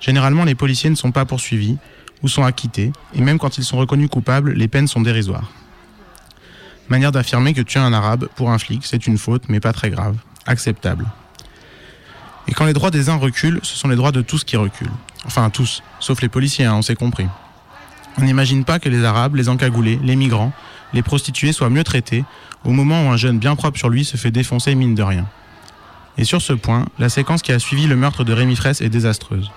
[0.00, 1.78] Généralement, les policiers ne sont pas poursuivis
[2.22, 5.50] ou sont acquittés, et même quand ils sont reconnus coupables, les peines sont dérisoires.
[6.90, 9.88] Manière d'affirmer que tuer un arabe, pour un flic, c'est une faute, mais pas très
[9.88, 11.06] grave, acceptable.
[12.48, 14.90] Et quand les droits des uns reculent, ce sont les droits de tous qui reculent.
[15.24, 17.26] Enfin, tous, sauf les policiers, hein, on s'est compris.
[18.18, 20.52] On n'imagine pas que les Arabes, les encagoulés, les migrants,
[20.92, 22.24] les prostituées soient mieux traités
[22.64, 25.26] au moment où un jeune bien propre sur lui se fait défoncer mine de rien.
[26.18, 28.88] Et sur ce point, la séquence qui a suivi le meurtre de Rémi Fraisse est
[28.88, 29.50] désastreuse.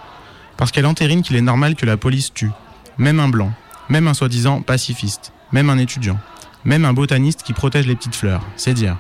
[0.58, 2.52] Parce qu'elle entérine qu'il est normal que la police tue,
[2.98, 3.54] même un blanc,
[3.88, 6.20] même un soi-disant pacifiste, même un étudiant,
[6.66, 8.98] même un botaniste qui protège les petites fleurs, c'est dire.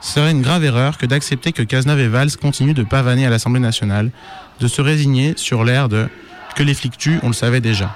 [0.00, 3.60] Serait une grave erreur que d'accepter que Cazeneuve et Valls continuent de pavaner à l'Assemblée
[3.60, 4.10] nationale,
[4.60, 6.08] de se résigner sur l'air de
[6.54, 7.94] que les flics tuent, on le savait déjà.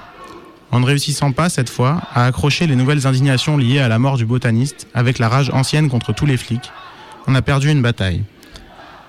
[0.71, 4.17] En ne réussissant pas, cette fois, à accrocher les nouvelles indignations liées à la mort
[4.17, 6.71] du botaniste avec la rage ancienne contre tous les flics,
[7.27, 8.23] on a perdu une bataille.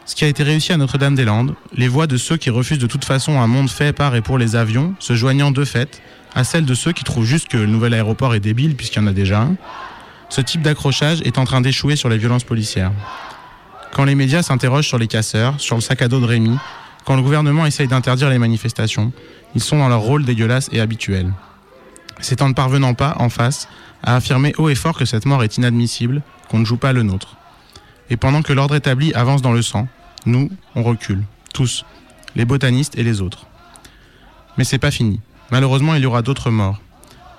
[0.06, 3.04] Ce qui a été réussi à Notre-Dame-des-Landes, les voix de ceux qui refusent de toute
[3.04, 6.02] façon un monde fait par et pour les avions, se joignant de fait
[6.34, 9.02] à celles de ceux qui trouvent juste que le nouvel aéroport est débile puisqu'il y
[9.02, 9.56] en a déjà un,
[10.28, 12.92] ce type d'accrochage est en train d'échouer sur les violences policières.
[13.92, 16.58] Quand les médias s'interrogent sur les casseurs, sur le sac à dos de Rémi,
[17.04, 19.12] quand le gouvernement essaye d'interdire les manifestations,
[19.54, 21.32] ils sont dans leur rôle dégueulasse et habituel.
[22.20, 23.68] C'est en ne parvenant pas, en face,
[24.02, 27.02] à affirmer haut et fort que cette mort est inadmissible, qu'on ne joue pas le
[27.02, 27.36] nôtre.
[28.10, 29.88] Et pendant que l'ordre établi avance dans le sang,
[30.26, 31.84] nous, on recule, tous,
[32.34, 33.46] les botanistes et les autres.
[34.56, 35.20] Mais c'est pas fini.
[35.50, 36.80] Malheureusement, il y aura d'autres morts.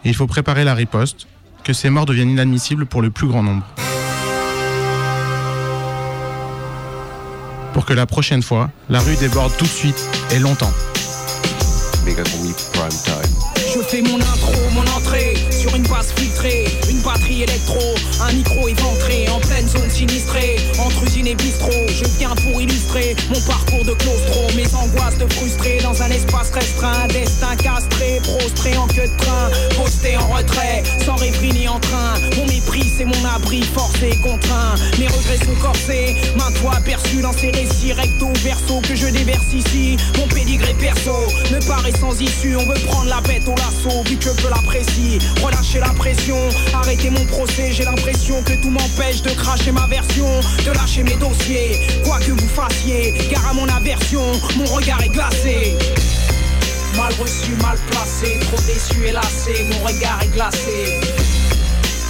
[0.03, 1.27] Et il faut préparer la riposte,
[1.65, 3.63] que ces morts deviennent inadmissibles pour le plus grand nombre.
[7.73, 10.71] Pour que la prochaine fois, la rue déborde tout de suite et longtemps.
[12.05, 13.35] Prime Time.
[13.73, 17.81] Je fais mon intro, mon entrée sur une base filtrée, une batterie électro,
[18.21, 21.87] un micro éventré en pleine zone sinistrée, entre usine et bistrot.
[21.87, 26.51] Je viens pour illustrer mon parcours de claustro, mes angoisses de frustré dans un espace
[26.51, 31.79] restreint, destin castré, prostré en queue de train, posté en retrait, sans rêverie ni en
[31.79, 32.15] train.
[32.35, 34.75] Mon mépris, c'est mon abri, forcé contraint.
[34.99, 39.53] Mes regrets sont corsés, maintes fois aperçus dans ces récits recto verso que je déverse
[39.53, 39.95] ici.
[40.17, 41.15] Mon pédigré perso
[41.51, 45.19] me paraît sans issue, on veut prendre la bête au l'assaut, vu que je l'apprécie.
[45.41, 46.37] Relâcher la pression,
[46.73, 47.71] arrêter mon procès.
[47.71, 51.79] J'ai l'impression que tout m'empêche de cracher ma de lâcher mes dossiers.
[52.03, 54.23] Quoi que vous fassiez, car à mon aversion,
[54.55, 55.77] mon regard est glacé.
[56.97, 60.99] Mal reçu, mal placé, trop déçu et lassé, mon regard est glacé.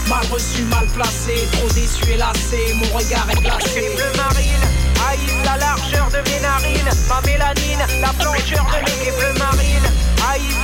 [0.08, 3.92] Mal reçu, mal placé, trop déçu et lassé, mon regard est glacé.
[3.96, 4.66] Bleu marine,
[5.10, 9.85] haïs la largeur de mes narines, ma mélanine, la blancheur de mes bleu marine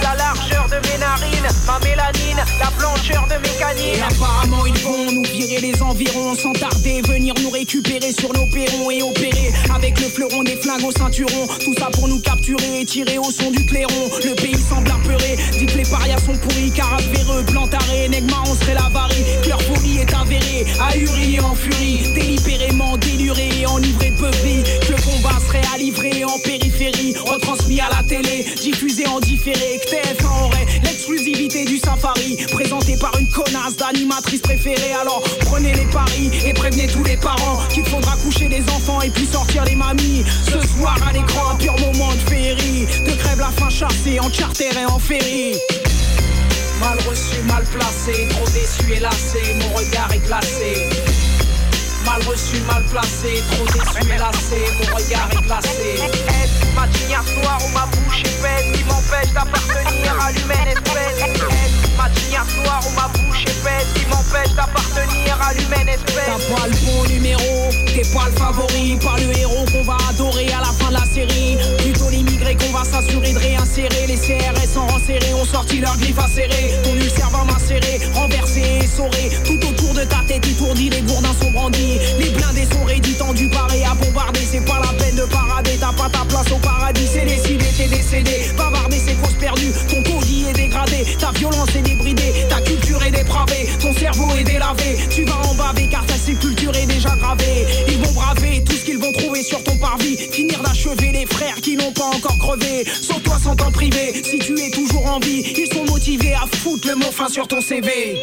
[0.01, 4.03] la largeur de mes narines, ma mélanine, la blancheur de mes canines.
[4.09, 8.89] Apparemment ils vont nous virer les environs sans tarder, venir nous récupérer sur nos perrons
[8.89, 11.47] et opérer avec le fleuron des flingues au ceinturon.
[11.63, 14.09] Tout ça pour nous capturer et tirer au son du clairon.
[14.23, 18.55] Le pays semble apeuré, dit que les parias sont pourris, car véreux, plantaré, Negma on
[18.55, 19.23] serait la varie.
[19.47, 24.63] Leur folie est avérée, ahuri et en furie, délibérément déluré et enivré de beuverie.
[24.81, 26.39] Que le combat serait à livrer en
[26.81, 32.97] périphérie, retransmis à la télé, diffusé en différé que TF1 aurait l'exclusivité du safari Présenté
[32.97, 34.93] par une connasse d'animatrice préférée.
[34.99, 39.09] Alors prenez les paris et prévenez tous les parents Qu'il faudra coucher les enfants et
[39.09, 40.23] puis sortir les mamies.
[40.45, 44.31] Ce soir à l'écran un pur moment de féerie De crève la fin chassée en
[44.31, 45.55] charter et en ferry.
[46.79, 50.89] Mal reçu, mal placé, trop déçu et lassé, mon regard est glacé.
[52.05, 56.50] Mal reçu, mal placé, trop déçu et lassé, mon regard est glacé.
[56.75, 56.87] Ma
[57.41, 62.95] noire ou ma bouche est bête qui m'empêche d'appartenir à l'humaine espèce ma noire ou
[62.95, 66.25] ma bouche est bête qui m'empêche d'appartenir à l'humaine espèce.
[66.25, 70.47] T'as pas le bon numéro, t'es pas le favori, pas le héros qu'on va adorer
[70.51, 71.57] à la fin de la série.
[71.79, 74.07] Plutôt l'immigré qu'on va s'assurer de réinsérer.
[74.07, 76.73] Les CRS en renserrés ont sorti leur griffe acérée.
[76.83, 79.31] Ton ulcère va macérer, renversé et essoré.
[79.45, 81.99] Tout autour de ta tête étourdie, les gourdins sont brandis.
[82.19, 83.70] Les blindés sont rédits, tendus, parés
[101.81, 102.85] n'ont pas encore crevé.
[102.85, 106.45] Sans toi, sans t'en priver, si tu es toujours en vie, ils sont motivés à
[106.57, 108.17] foutre le mot fin sur ton CV.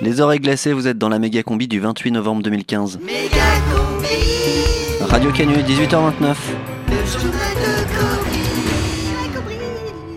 [0.00, 2.98] Les oreilles glacées, vous êtes dans la méga combi du 28 novembre 2015.
[5.00, 6.73] Radio Canu, 18h29.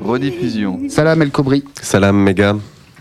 [0.07, 0.79] Rediffusion.
[0.89, 1.63] Salam El Kobri.
[1.81, 2.55] Salam Méga.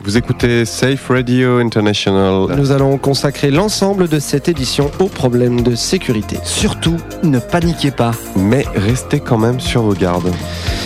[0.05, 2.49] Vous écoutez Safe Radio International.
[2.57, 6.37] Nous allons consacrer l'ensemble de cette édition aux problèmes de sécurité.
[6.45, 8.11] Surtout, ne paniquez pas.
[8.37, 10.31] Mais restez quand même sur vos gardes.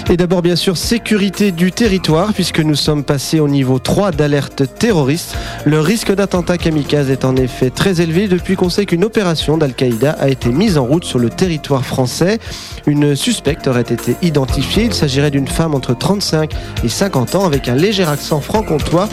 [0.08, 4.62] Et d'abord, bien sûr, sécurité du territoire, puisque nous sommes passés au niveau 3 d'alerte
[4.78, 5.36] terroriste.
[5.64, 10.12] Le risque d'attentat kamikaze est en effet très élevé depuis qu'on sait qu'une opération d'Al-Qaïda
[10.12, 12.38] a été mise en route sur le territoire français.
[12.86, 14.84] Une suspecte aurait été identifiée.
[14.84, 19.08] Il s'agirait d'une femme entre 35 et 50 ans avec un léger accent franc-comtois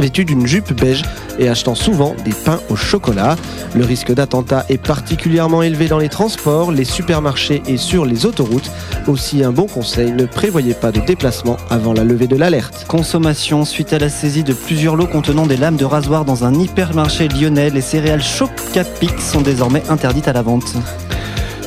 [0.00, 1.02] vêtus d'une jupe beige
[1.38, 3.36] et achetant souvent des pains au chocolat.
[3.74, 8.70] Le risque d'attentat est particulièrement élevé dans les transports, les supermarchés et sur les autoroutes.
[9.06, 12.84] Aussi un bon conseil, ne prévoyez pas de déplacement avant la levée de l'alerte.
[12.88, 16.54] Consommation suite à la saisie de plusieurs lots contenant des lames de rasoir dans un
[16.54, 20.74] hypermarché lyonnais, les céréales Chocapic sont désormais interdites à la vente.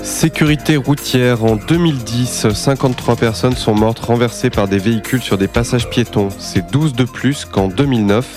[0.03, 5.89] Sécurité routière en 2010, 53 personnes sont mortes renversées par des véhicules sur des passages
[5.89, 6.27] piétons.
[6.39, 8.27] C'est 12 de plus qu'en 2009.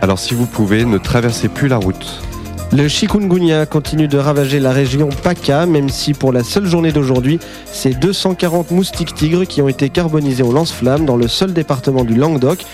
[0.00, 2.20] Alors si vous pouvez, ne traversez plus la route.
[2.74, 7.38] Le chikungunya continue de ravager la région PACA, même si pour la seule journée d'aujourd'hui,
[7.70, 12.14] c'est 240 moustiques tigres qui ont été carbonisés au lance-flammes dans le seul département du
[12.14, 12.64] Languedoc.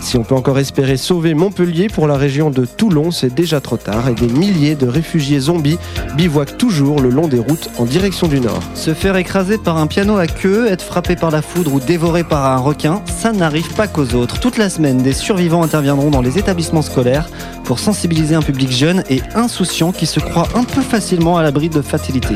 [0.00, 3.76] Si on peut encore espérer sauver Montpellier pour la région de Toulon, c'est déjà trop
[3.76, 5.78] tard et des milliers de réfugiés zombies
[6.16, 8.60] bivouaquent toujours le long des routes en direction du nord.
[8.74, 12.22] Se faire écraser par un piano à queue, être frappé par la foudre ou dévoré
[12.22, 14.38] par un requin, ça n'arrive pas qu'aux autres.
[14.38, 17.28] Toute la semaine, des survivants interviendront dans les établissements scolaires
[17.68, 21.68] pour sensibiliser un public jeune et insouciant qui se croit un peu facilement à l'abri
[21.68, 22.34] de fatalité.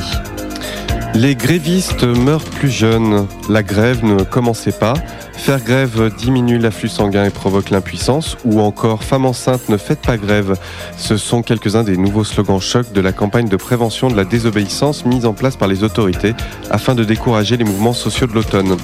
[1.15, 3.27] Les grévistes meurent plus jeunes.
[3.49, 4.93] La grève ne commençait pas.
[5.43, 8.37] Faire grève diminue l'afflux sanguin et provoque l'impuissance.
[8.45, 10.57] Ou encore Femme enceinte ne faites pas grève.
[10.97, 15.05] Ce sont quelques-uns des nouveaux slogans chocs de la campagne de prévention de la désobéissance
[15.05, 16.35] mise en place par les autorités
[16.71, 18.77] afin de décourager les mouvements sociaux de l'automne.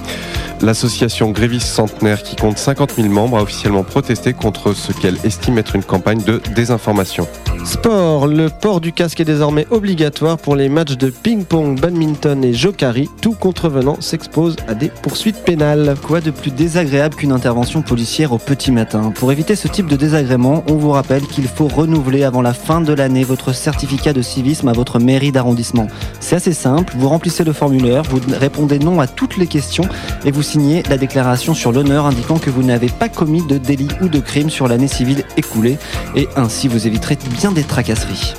[0.61, 5.59] L'association Grévistes Centenaire, qui compte 50 000 membres, a officiellement protesté contre ce qu'elle estime
[5.59, 7.29] être une campagne de désinformation.
[7.65, 12.55] Sport, le port du casque est désormais obligatoire pour les matchs de ping-pong, badminton et
[12.55, 13.09] jokari.
[13.21, 15.95] Tout contrevenant s'expose à des poursuites pénales.
[16.03, 19.97] Quoi de plus désagréable qu'une intervention policière au petit matin Pour éviter ce type de
[19.97, 24.23] désagrément, on vous rappelle qu'il faut renouveler avant la fin de l'année votre certificat de
[24.23, 25.89] civisme à votre mairie d'arrondissement.
[26.21, 29.89] C'est assez simple, vous remplissez le formulaire, vous répondez non à toutes les questions
[30.25, 33.89] et vous signez la déclaration sur l'honneur indiquant que vous n'avez pas commis de délit
[34.01, 35.79] ou de crime sur l'année civile écoulée
[36.17, 38.35] et ainsi vous éviterez bien des tracasseries.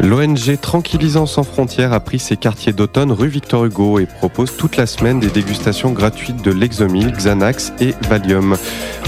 [0.00, 4.76] L'ONG Tranquillisant sans frontières a pris ses quartiers d'automne rue Victor Hugo et propose toute
[4.76, 8.56] la semaine des dégustations gratuites de Lexomil, Xanax et Valium.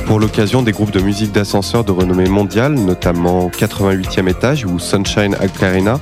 [0.07, 5.37] Pour l'occasion, des groupes de musique d'ascenseur de renommée mondiale, notamment 88e étage ou Sunshine
[5.63, 5.99] Arena,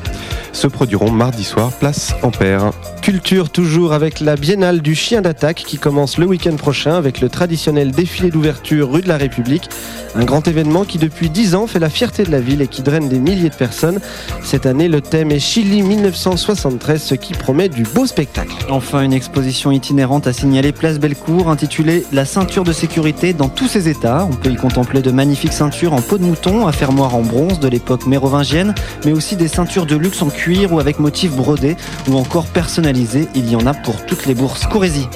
[0.52, 2.72] se produiront mardi soir, place Ampère.
[3.02, 7.28] Culture toujours avec la Biennale du chien d'attaque qui commence le week-end prochain avec le
[7.28, 9.68] traditionnel défilé d'ouverture rue de la République.
[10.14, 12.82] Un grand événement qui depuis 10 ans fait la fierté de la ville et qui
[12.82, 14.00] draine des milliers de personnes.
[14.42, 18.54] Cette année, le thème est Chili 1973, ce qui promet du beau spectacle.
[18.68, 23.68] Enfin, une exposition itinérante à signaler Place Bellecour intitulée La ceinture de sécurité dans tous
[23.68, 24.26] ses états.
[24.30, 27.60] On peut y contempler de magnifiques ceintures en peau de mouton, à fermoir en bronze
[27.60, 28.74] de l'époque mérovingienne,
[29.04, 31.76] mais aussi des ceintures de luxe en cuir ou avec motifs brodés
[32.08, 33.28] ou encore personnalisés.
[33.34, 34.66] Il y en a pour toutes les bourses.
[34.66, 35.06] Courez-y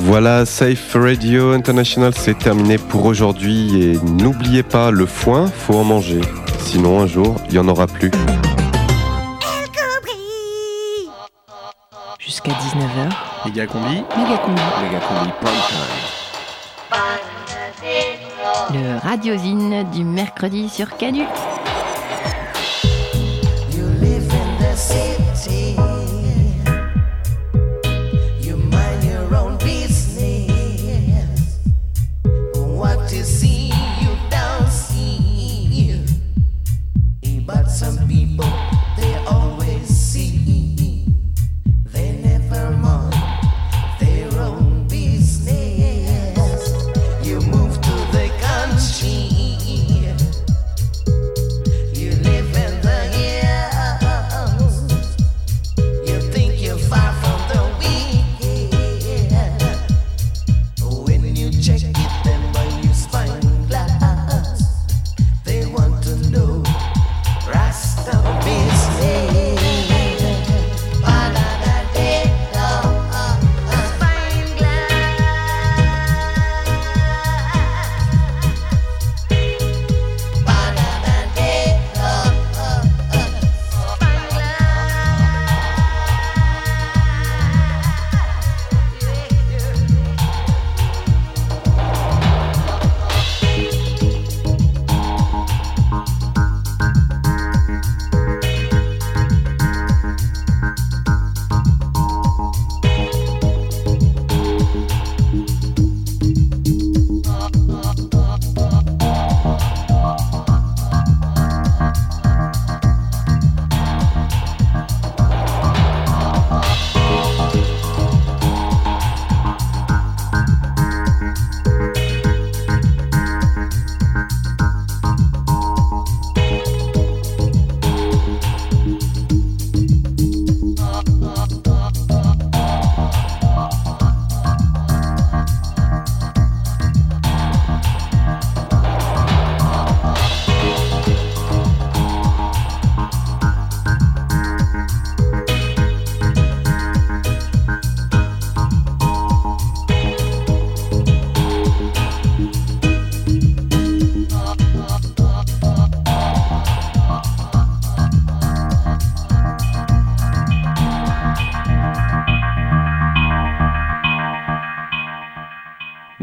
[0.00, 3.82] voilà, Safe Radio International, c'est terminé pour aujourd'hui.
[3.82, 6.20] Et n'oubliez pas, le foin, faut en manger.
[6.70, 8.10] Sinon, un jour, il n'y en aura plus.
[12.18, 13.08] Jusqu'à 19h.
[13.46, 14.04] Méga combi.
[14.18, 14.60] Méga combi.
[14.82, 15.30] Méga combi.
[18.74, 21.24] Le radiosine du mercredi sur Canu.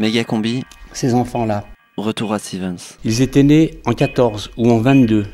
[0.06, 0.62] Méga combi.
[0.92, 1.64] Ces enfants-là.
[1.96, 2.94] Retour à Stevens.
[3.02, 5.26] Ils étaient nés en 14 ou en 22.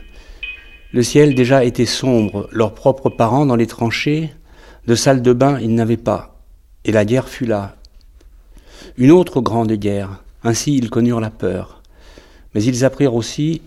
[0.92, 4.32] Le ciel déjà était sombre, leurs propres parents dans les tranchées,
[4.86, 6.40] de salle de bain ils n'avaient pas.
[6.86, 7.76] Et la guerre fut là.
[8.96, 10.22] Une autre grande guerre.
[10.42, 11.82] Ainsi ils connurent la peur.
[12.54, 13.60] Mais ils apprirent aussi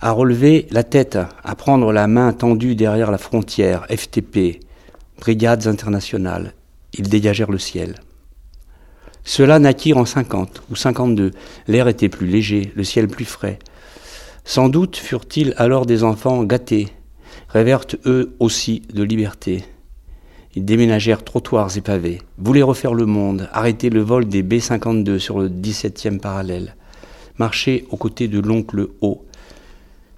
[0.00, 4.60] à relever la tête, à prendre la main tendue derrière la frontière, FTP,
[5.20, 6.54] Brigades internationales.
[6.94, 7.96] Ils dégagèrent le ciel.
[9.26, 11.32] Ceux-là naquirent en 50 ou 52.
[11.66, 13.58] L'air était plus léger, le ciel plus frais.
[14.44, 16.86] Sans doute furent-ils alors des enfants gâtés,
[17.48, 19.64] rêvèrent eux aussi de liberté.
[20.54, 25.40] Ils déménagèrent trottoirs et pavés, voulaient refaire le monde, arrêter le vol des B-52 sur
[25.40, 26.76] le 17e parallèle,
[27.36, 29.24] marcher aux côtés de l'oncle O.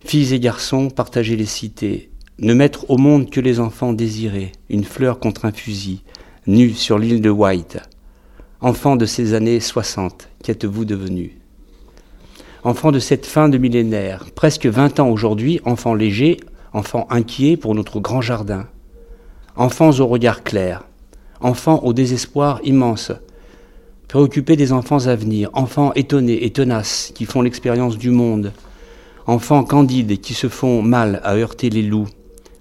[0.05, 4.85] Filles et garçons, partager les cités, ne mettre au monde que les enfants désirés, une
[4.85, 6.03] fleur contre un fusil,
[6.47, 7.79] nus sur l'île de White.
[8.61, 11.31] Enfants de ces années 60, qu'êtes-vous devenus
[12.65, 16.39] Enfants de cette fin de millénaire, presque 20 ans aujourd'hui, enfants légers,
[16.73, 18.67] enfants inquiets pour notre grand jardin.
[19.55, 20.83] Enfants au regard clair,
[21.41, 23.13] enfants au désespoir immense,
[24.09, 28.53] préoccupés des enfants à venir, enfants étonnés et tenaces qui font l'expérience du monde,
[29.29, 32.09] enfants candides qui se font mal à heurter les loups,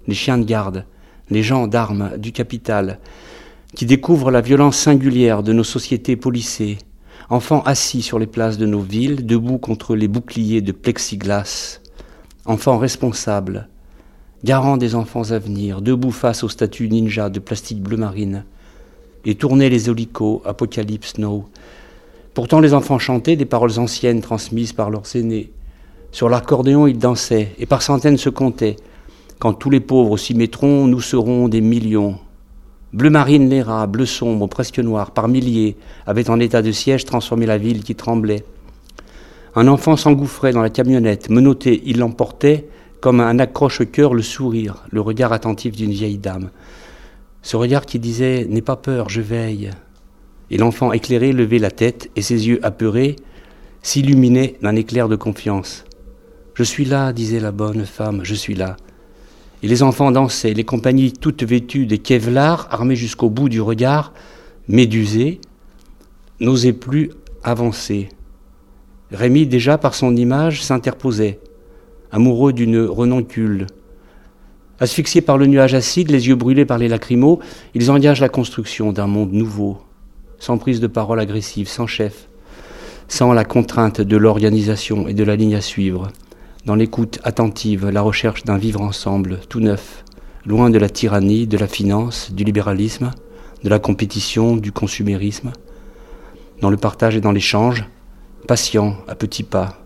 [0.06, 0.84] les chiens de garde,
[1.28, 3.00] les gens d'armes du capital,
[3.74, 6.78] qui découvrent la violence singulière de nos sociétés policées,
[7.30, 11.80] enfants assis sur les places de nos villes, debout contre les boucliers de plexiglas,
[12.46, 13.68] enfants responsables,
[14.44, 18.44] garants des enfants à venir, debout face aux statues ninja de plastique bleu marine,
[19.24, 21.44] et tournaient les holicots, Apocalypse Snow.
[22.32, 25.50] Pourtant les enfants chantaient des paroles anciennes transmises par leurs aînés.
[26.12, 28.76] Sur l'accordéon ils dansaient, et par centaines se comptaient.
[29.38, 32.18] Quand tous les pauvres s'y mettront, nous serons des millions.
[32.94, 35.76] Bleu marine les rats, bleu sombre, presque noir, par milliers,
[36.06, 38.44] avaient en état de siège transformé la ville qui tremblait.
[39.54, 42.66] Un enfant s'engouffrait dans la camionnette, menotté, il l'emportait,
[43.00, 46.50] comme un accroche-cœur le sourire, le regard attentif d'une vieille dame.
[47.42, 49.70] Ce regard qui disait N'aie pas peur, je veille.
[50.50, 53.16] Et l'enfant éclairé levait la tête, et ses yeux apeurés
[53.82, 55.84] s'illuminaient d'un éclair de confiance.
[56.54, 58.76] Je suis là, disait la bonne femme, je suis là.
[59.62, 64.12] Et les enfants dansaient, les compagnies toutes vêtues de Kevlar, armées jusqu'au bout du regard,
[64.68, 65.40] médusées,
[66.40, 67.10] n'osaient plus
[67.42, 68.08] avancer.
[69.10, 71.40] Rémi, déjà par son image, s'interposait,
[72.12, 73.66] amoureux d'une renoncule.
[74.80, 77.40] Asphyxiés par le nuage acide, les yeux brûlés par les lacrymos,
[77.74, 79.78] ils engagent la construction d'un monde nouveau,
[80.38, 82.28] sans prise de parole agressive, sans chef,
[83.08, 86.12] sans la contrainte de l'organisation et de la ligne à suivre
[86.68, 90.04] dans l'écoute attentive, la recherche d'un vivre ensemble tout neuf,
[90.44, 93.10] loin de la tyrannie, de la finance, du libéralisme,
[93.64, 95.50] de la compétition, du consumérisme,
[96.60, 97.86] dans le partage et dans l'échange,
[98.46, 99.80] patients, à petits pas,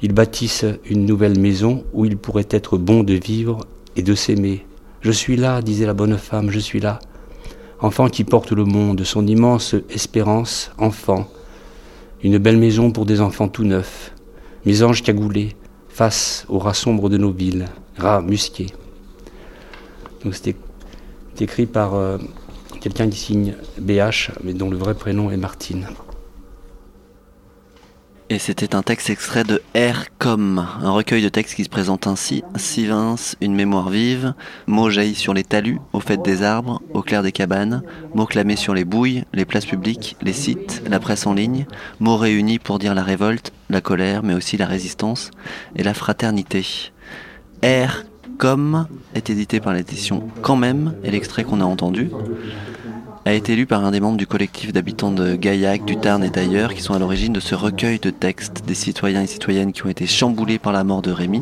[0.00, 3.60] ils bâtissent une nouvelle maison où il pourrait être bon de vivre
[3.94, 4.64] et de s'aimer.
[5.02, 6.98] Je suis là, disait la bonne femme, je suis là.
[7.78, 11.28] Enfant qui porte le monde, son immense espérance, enfant.
[12.22, 14.14] Une belle maison pour des enfants tout neufs.
[14.64, 15.56] Mes anges cagoulés,
[15.92, 17.66] face aux rats sombres de nos villes,
[17.98, 18.68] rats musqués.
[20.24, 20.56] Donc c'était
[21.38, 22.18] écrit par euh,
[22.80, 25.88] quelqu'un qui signe BH, mais dont le vrai prénom est Martine.
[28.32, 32.06] Et c'était un texte extrait de Air comme, un recueil de textes qui se présente
[32.06, 34.32] ainsi Sivins, une mémoire vive,
[34.66, 37.82] mots jaillis sur les talus, au fait des arbres, au clair des cabanes,
[38.14, 41.66] mots clamés sur les bouilles, les places publiques, les sites, la presse en ligne,
[42.00, 45.30] mots réunis pour dire la révolte, la colère, mais aussi la résistance
[45.76, 46.64] et la fraternité.
[47.60, 48.06] Air
[48.38, 52.08] comme est édité par l'édition Quand même, et l'extrait qu'on a entendu
[53.24, 56.30] a été lu par un des membres du collectif d'habitants de Gaillac, du Tarn et
[56.30, 59.86] d'ailleurs, qui sont à l'origine de ce recueil de textes des citoyens et citoyennes qui
[59.86, 61.40] ont été chamboulés par la mort de Rémi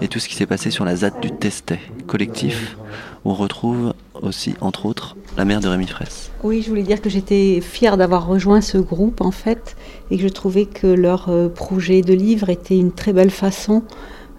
[0.00, 1.78] et tout ce qui s'est passé sur la ZAD du Testet.
[2.08, 2.76] Collectif
[3.24, 6.32] où on retrouve aussi, entre autres, la mère de Rémi Fraisse.
[6.42, 9.76] Oui, je voulais dire que j'étais fière d'avoir rejoint ce groupe en fait
[10.10, 13.84] et que je trouvais que leur euh, projet de livre était une très belle façon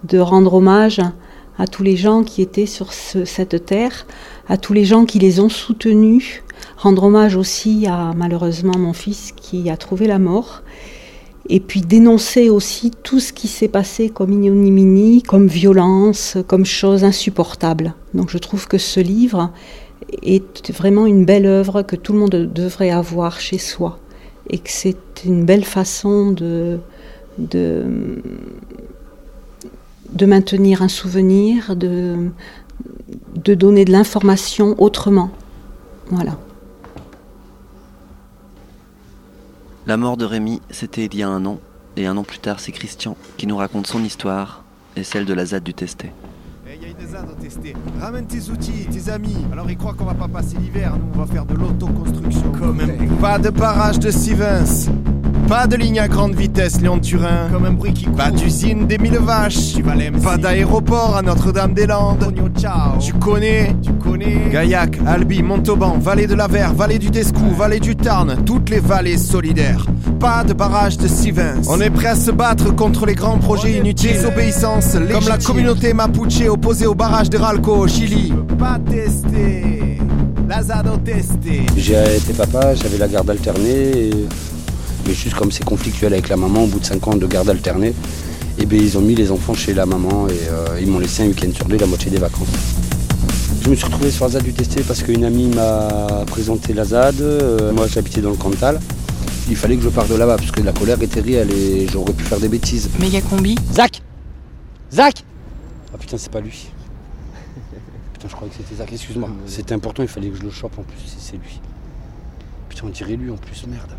[0.04, 1.00] de rendre hommage
[1.56, 4.06] à tous les gens qui étaient sur ce- cette terre,
[4.48, 6.42] à tous les gens qui les ont soutenus,
[6.84, 10.62] rendre hommage aussi à malheureusement mon fils qui a trouvé la mort,
[11.48, 17.02] et puis dénoncer aussi tout ce qui s'est passé comme ignominie, comme violence, comme chose
[17.02, 17.94] insupportable.
[18.12, 19.50] Donc je trouve que ce livre
[20.22, 23.98] est vraiment une belle œuvre que tout le monde devrait avoir chez soi,
[24.50, 26.78] et que c'est une belle façon de,
[27.38, 27.84] de,
[30.12, 32.28] de maintenir un souvenir, de,
[33.36, 35.30] de donner de l'information autrement.
[36.10, 36.36] Voilà.
[39.86, 41.58] La mort de Rémi, c'était il y a un an,
[41.98, 44.64] et un an plus tard, c'est Christian qui nous raconte son histoire
[44.96, 46.10] et celle de la ZAD du Testé.
[46.66, 47.74] Il y a une ZAD à tester.
[48.00, 49.36] Ramène tes outils, tes amis.
[49.52, 52.50] Alors ils croient qu'on va pas passer l'hiver, nous on va faire de l'autoconstruction.
[52.52, 54.88] Comme un Pas de barrage de Stevens.
[55.48, 57.48] Pas de ligne à grande vitesse Lyon-Turin.
[57.52, 59.74] Comme un bruit qui Pas d'usine des mille vaches.
[60.22, 62.32] Pas d'aéroport à Notre-Dame-des-Landes.
[63.00, 67.78] Tu connais Tu connais Gaillac, Albi, Montauban, vallée de la Verre, vallée du Descou, vallée
[67.80, 69.86] du Tarn, toutes les vallées solidaires.
[70.18, 71.62] Pas de barrage de Stevens.
[71.68, 74.12] On est prêt à se battre contre les grands projets inutiles.
[74.12, 78.32] Désobéissance Comme la communauté mapuche opposée au barrage de Ralco au Chili.
[78.58, 79.98] Pas testé.
[80.48, 81.62] Lazado testé.
[81.76, 84.08] J'ai été papa, j'avais la garde alternée.
[84.08, 84.26] et-
[85.06, 87.48] Mais juste comme c'est conflictuel avec la maman, au bout de 5 ans de garde
[87.50, 87.94] alternée,
[88.58, 91.24] et ben ils ont mis les enfants chez la maman et euh, ils m'ont laissé
[91.24, 92.48] un week-end sur deux la moitié des vacances.
[93.62, 96.84] Je me suis retrouvé sur la ZAD du Testé parce qu'une amie m'a présenté la
[96.84, 97.20] ZAD.
[97.20, 98.78] euh, moi j'habitais dans le Cantal.
[99.48, 102.12] Il fallait que je parte de là-bas parce que la colère était réelle et j'aurais
[102.12, 102.88] pu faire des bêtises.
[102.98, 103.56] Méga combi.
[103.72, 104.00] Zach
[104.92, 105.24] Zach
[105.92, 106.68] Ah putain, c'est pas lui.
[108.12, 109.28] Putain, je croyais que c'était Zach, excuse-moi.
[109.46, 111.60] C'était important, il fallait que je le chope en plus, si c'est lui.
[112.68, 113.90] Putain, on dirait lui en plus, merde.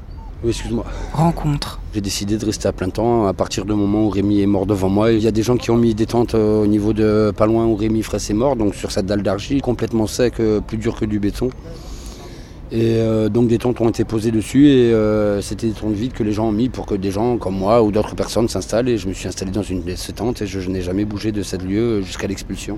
[0.46, 0.86] Oui, excuse-moi.
[1.12, 1.80] Rencontre.
[1.96, 4.68] J'ai décidé de rester à plein temps à partir du moment où Rémi est mort
[4.68, 5.12] devant moi.
[5.12, 7.48] Il y a des gens qui ont mis des tentes euh, au niveau de pas
[7.48, 10.78] loin où Rémi Fraisse est mort, donc sur cette dalle d'argile, complètement sec, euh, plus
[10.78, 11.50] dur que du béton.
[12.72, 16.14] Et euh, donc des tentes ont été posées dessus et euh, c'était des tentes vides
[16.14, 18.90] que les gens ont mis pour que des gens comme moi ou d'autres personnes s'installent.
[18.90, 21.06] Et je me suis installé dans une de ces tentes et je, je n'ai jamais
[21.06, 22.78] bougé de cette lieu jusqu'à l'expulsion.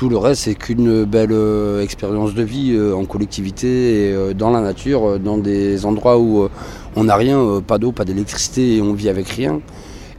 [0.00, 4.32] Tout le reste, c'est qu'une belle euh, expérience de vie euh, en collectivité et euh,
[4.32, 6.48] dans la nature, dans des endroits où
[6.96, 9.60] on n'a rien, pas d'eau, pas d'électricité et on vit avec rien.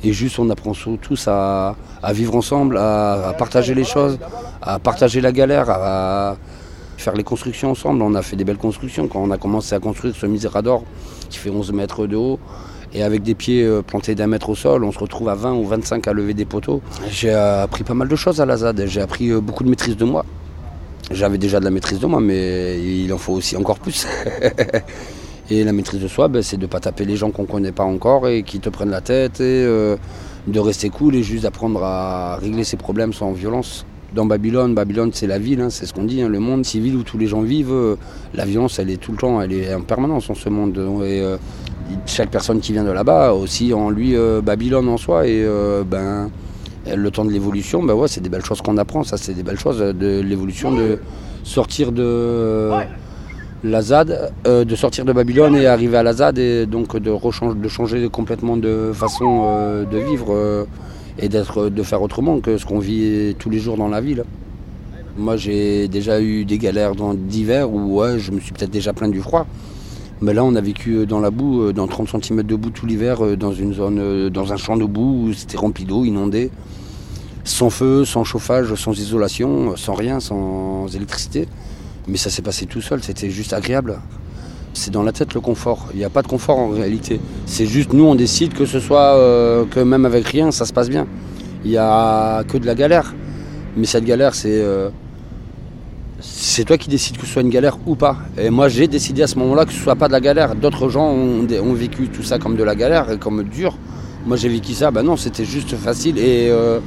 [0.04, 4.20] Et juste, on apprend tous à, à vivre ensemble, à, à partager les choses,
[4.62, 6.38] à partager la galère, à,
[6.98, 8.04] faire les constructions ensemble.
[8.04, 9.08] On a fait des belles constructions.
[9.08, 10.84] Quand on a commencé à construire ce misérador
[11.32, 12.38] qui fait 11 mètres de haut,
[12.94, 15.54] et avec des pieds euh, plantés d'un mètre au sol, on se retrouve à 20
[15.54, 16.82] ou 25 à lever des poteaux.
[17.10, 18.86] J'ai appris pas mal de choses à la ZAD.
[18.88, 20.26] J'ai appris euh, beaucoup de maîtrise de moi.
[21.10, 24.08] J'avais déjà de la maîtrise de moi, mais il en faut aussi encore plus.
[25.50, 27.48] et la maîtrise de soi, ben, c'est de ne pas taper les gens qu'on ne
[27.48, 29.96] connaît pas encore et qui te prennent la tête, et euh,
[30.48, 33.86] de rester cool et juste d'apprendre à régler ses problèmes sans violence.
[34.14, 36.98] Dans Babylone, Babylone c'est la ville, hein, c'est ce qu'on dit, hein, le monde civil
[36.98, 37.98] où tous les gens vivent,
[38.34, 40.78] la violence elle est tout le temps, elle est en permanence en ce monde.
[42.06, 45.84] Chaque personne qui vient de là-bas aussi en lui euh, Babylone en soi et euh,
[45.84, 46.30] ben
[46.88, 49.60] le temps de l'évolution, ben c'est des belles choses qu'on apprend, ça c'est des belles
[49.60, 51.00] choses euh, de l'évolution de
[51.44, 52.72] sortir de
[53.64, 57.14] de sortir de Babylone et arriver à la ZAD et donc de,
[57.68, 60.66] changer complètement de façon de vivre
[61.20, 64.24] et d'être, de faire autrement que ce qu'on vit tous les jours dans la ville.
[65.16, 69.22] Moi j'ai déjà eu des galères d'hiver où je me suis peut-être déjà plaint du
[69.22, 69.46] froid.
[70.22, 72.70] Mais là, on a vécu euh, dans la boue, euh, dans 30 cm de boue
[72.70, 76.06] tout l'hiver, euh, dans une zone, dans un champ de boue où c'était rempli d'eau,
[76.06, 76.52] inondé,
[77.44, 81.48] sans feu, sans chauffage, sans isolation, sans rien, sans électricité.
[82.08, 84.00] Mais ça s'est passé tout seul, c'était juste agréable.
[84.74, 85.88] C'est dans la tête le confort.
[85.94, 87.20] Il n'y a pas de confort en réalité.
[87.48, 89.18] C'est juste nous, on décide que ce soit,
[89.70, 91.08] que même avec rien, ça se passe bien.
[91.66, 93.14] Il n'y a que de la galère.
[93.76, 94.64] Mais cette galère, c'est
[96.22, 98.18] c'est toi qui décides que ce soit une galère ou pas.
[98.38, 100.56] Et moi, j'ai décidé à ce moment-là que ce soit pas de la galère.
[100.56, 103.78] D'autres gens ont, vécu tout ça comme de la galère et comme dur.
[104.26, 106.18] Moi, j'ai vécu ça, ben non, c'était juste facile.
[106.20, 106.80] Et euh,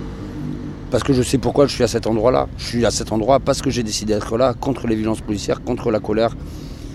[0.90, 2.48] parce que je sais pourquoi je suis à cet endroit-là.
[2.58, 5.62] Je suis à cet endroit parce que j'ai décidé d'être là contre les violences policières,
[5.62, 6.36] contre la colère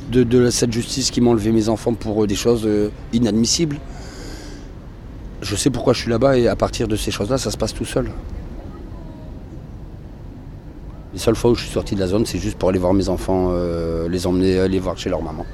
[0.10, 3.78] de, de cette justice qui m'a enlevé mes enfants pour euh, des choses euh, inadmissibles.
[5.42, 7.74] Je sais pourquoi je suis là-bas et à partir de ces choses-là, ça se passe
[7.74, 8.10] tout seul.
[11.14, 12.94] Les seules fois où je suis sorti de la zone, c'est juste pour aller voir
[12.94, 15.46] mes enfants, euh, les emmener, les voir chez leur maman.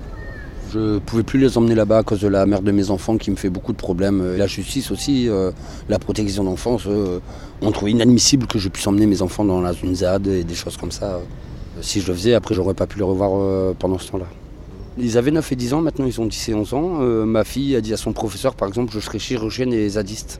[0.75, 3.31] Je pouvais plus les emmener là-bas à cause de la mère de mes enfants qui
[3.31, 4.35] me fait beaucoup de problèmes.
[4.35, 5.51] La justice aussi, euh,
[5.87, 7.19] la protection d'enfance, euh,
[7.61, 10.75] on inadmissible que je puisse emmener mes enfants dans la une ZAD et des choses
[10.75, 11.05] comme ça.
[11.05, 11.19] Euh,
[11.81, 14.25] Si je le faisais, après j'aurais pas pu les revoir pendant ce temps-là.
[14.97, 16.89] Ils avaient 9 et 10 ans, maintenant ils ont 10 et 11 ans.
[17.25, 20.39] Ma fille a dit à son professeur, par exemple, je serai chirurgienne et zadiste.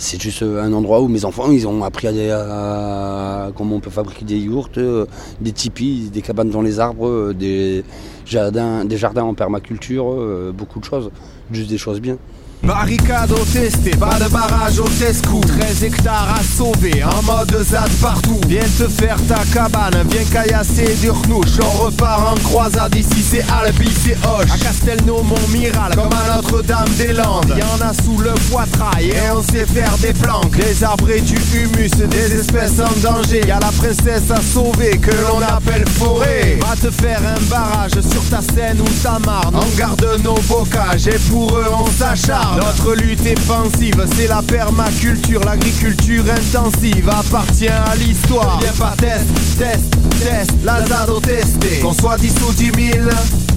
[0.00, 3.90] C'est juste euh, un endroit où mes enfants, ont appris à, à- comment on peut
[3.90, 5.06] fabriquer des yourts, euh,
[5.40, 7.82] des tipis, des cabanes dans les arbres, euh, des
[8.24, 10.14] jardins, des jardins en permaculture,
[10.54, 11.10] beaucoup de choses,
[11.50, 12.16] juste des choses bien.
[12.62, 17.90] Barricade au testé, pas de barrage au Tescou 13 hectares à sauver, en mode ZAD
[18.00, 18.40] partout.
[18.48, 23.44] Viens te faire ta cabane, viens caillasser du renouche On repart en croisade, ici c'est
[23.50, 24.50] Albi, c'est Hoche.
[24.52, 29.96] À Castelnau, Montmiral, comme à Notre-Dame-des-Landes Y'en a sous le poitrail et on sait faire
[29.98, 30.56] des planques.
[30.56, 33.46] Des arbres et du humus, des espèces en danger.
[33.46, 36.58] Y'a la princesse à sauver que l'on appelle forêt.
[36.60, 39.54] Va te faire un barrage sur ta scène ou ta marne.
[39.54, 42.47] On garde nos bocages et pour eux on s'acharne.
[42.56, 48.58] Notre lutte offensive, c'est la permaculture, l'agriculture intensive appartient à l'histoire.
[48.60, 49.26] Viens pas test,
[49.58, 49.90] test,
[50.20, 51.80] test, Lazado testé.
[51.80, 53.08] Qu'on soit 10 ou 10 000.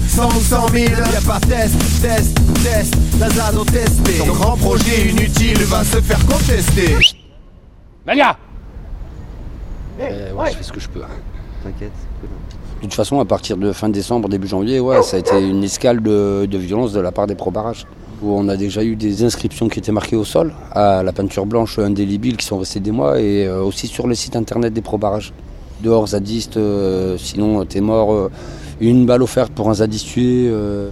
[0.08, 4.18] 100 ou 100 000, y'a pas test, test, test, Lazado testé.
[4.18, 6.96] Ton grand projet inutile va se faire contester.
[8.06, 8.36] Malia
[9.98, 11.00] ouais, je fais ce que je peux.
[11.62, 11.92] T'inquiète.
[12.76, 15.62] De toute façon, à partir de fin décembre, début janvier, ouais, ça a été une
[15.62, 17.86] escale de, de violence de la part des pro-barrages.
[18.22, 21.44] Où on a déjà eu des inscriptions qui étaient marquées au sol, à la peinture
[21.44, 24.80] blanche indélébile qui sont restées des mois, et euh, aussi sur le site internet des
[24.82, 25.32] pro-barrages.
[25.82, 28.12] Dehors, zadiste, euh, sinon t'es mort.
[28.12, 28.30] euh,
[28.80, 30.90] une balle offerte pour un zadiste tué euh,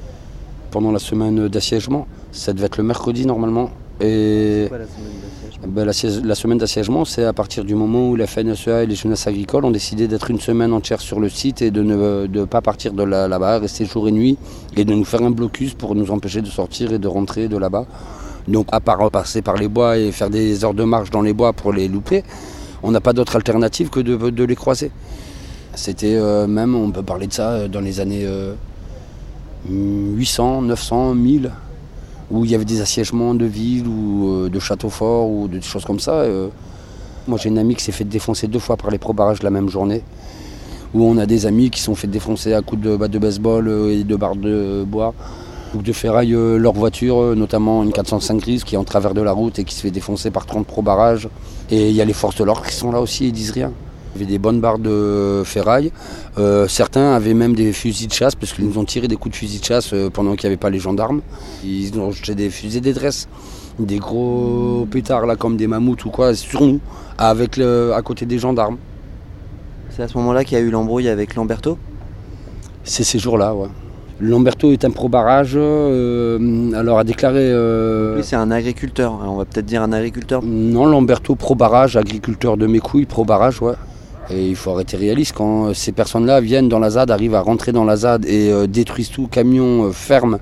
[0.71, 2.07] pendant la semaine d'assiègement.
[2.33, 3.71] Ça devait être le mercredi normalement.
[5.93, 9.27] Siège- la semaine d'assiègement, c'est à partir du moment où la FNSEA et les jeunesses
[9.27, 12.93] agricoles ont décidé d'être une semaine entière sur le site et de ne pas partir
[12.93, 14.39] de là- là-bas, rester jour et nuit,
[14.77, 17.57] et de nous faire un blocus pour nous empêcher de sortir et de rentrer de
[17.59, 17.87] là-bas.
[18.49, 21.35] Donc à part passer par les bois et faire des heures de marche dans les
[21.35, 22.25] bois pour les louper,
[22.83, 24.91] on n'a pas d'autre alternative que de, les croiser.
[25.75, 28.55] C'était euh, même, on peut parler de ça, euh, dans les années euh,
[29.69, 31.51] 800, 900, 1000
[32.31, 35.61] où il y avait des assiègements de villes ou euh, de châteaux forts ou de-
[35.61, 36.13] choses comme ça.
[36.13, 36.49] euh.
[37.29, 39.69] moi j'ai une amie qui s'est fait défoncer deux fois par les pro-barrages la même
[39.69, 40.03] journée.
[40.95, 43.69] Où on a des amis qui sont fait défoncer à coups de batte de baseball
[43.69, 45.15] euh, et de barres de bois
[45.75, 49.31] ou de ferraille leur voiture, notamment une 405 grise qui est en travers de la
[49.31, 51.29] route et qui se fait défoncer par 30 pro-barrages.
[51.71, 53.71] Et il y a les forces de l'ordre qui sont là aussi, ils disent rien.
[54.15, 55.93] Il y avait des bonnes barres de ferraille.
[56.39, 59.33] Euh, certains avaient même des fusils de chasse parce qu'ils nous ont tiré des coups
[59.33, 61.21] de fusil de chasse euh, pendant qu'il n'y avait pas les gendarmes.
[61.65, 63.29] Ils ont jeté des fusées d'adresse,
[63.79, 66.81] des gros pétards là comme des mammouths ou quoi sur nous,
[67.19, 68.79] avec le, à côté des gendarmes.
[69.91, 71.79] C'est à ce moment-là qu'il y a eu l'embrouille avec Lamberto?
[72.83, 73.69] C'est ces jours-là, ouais.
[74.21, 77.41] Lamberto est un pro-barrage, euh, alors a déclaré...
[77.41, 79.19] euh, Lui, c'est un agriculteur.
[79.23, 80.43] Alors, on va peut-être dire un agriculteur.
[80.45, 83.75] Non, Lamberto, pro-barrage, agriculteur de mes couilles, pro-barrage, ouais.
[84.33, 85.35] Il faut arrêter réaliste.
[85.37, 88.51] Quand euh, ces personnes-là viennent dans la ZAD, arrivent à rentrer dans la ZAD et
[88.51, 90.39] euh, détruisent tout, camion, euh, ferme,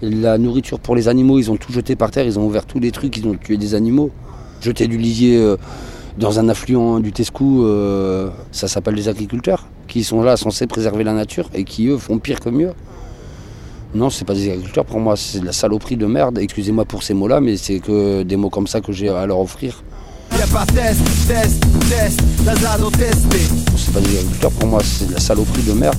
[0.00, 2.80] la nourriture pour les animaux, ils ont tout jeté par terre, ils ont ouvert tous
[2.80, 4.10] les trucs, ils ont tué des animaux.
[4.60, 5.56] Jeter du lisier euh,
[6.18, 7.66] dans un affluent du Tescou,
[8.50, 12.18] ça s'appelle des agriculteurs, qui sont là censés préserver la nature et qui, eux, font
[12.18, 12.72] pire que mieux.
[13.94, 16.38] Non, c'est pas des agriculteurs pour moi, c'est de la saloperie de merde.
[16.38, 19.38] Excusez-moi pour ces mots-là, mais c'est que des mots comme ça que j'ai à leur
[19.38, 19.82] offrir.
[23.76, 25.96] C'est pas des agriculteurs pour moi, c'est de la saloperie de merde.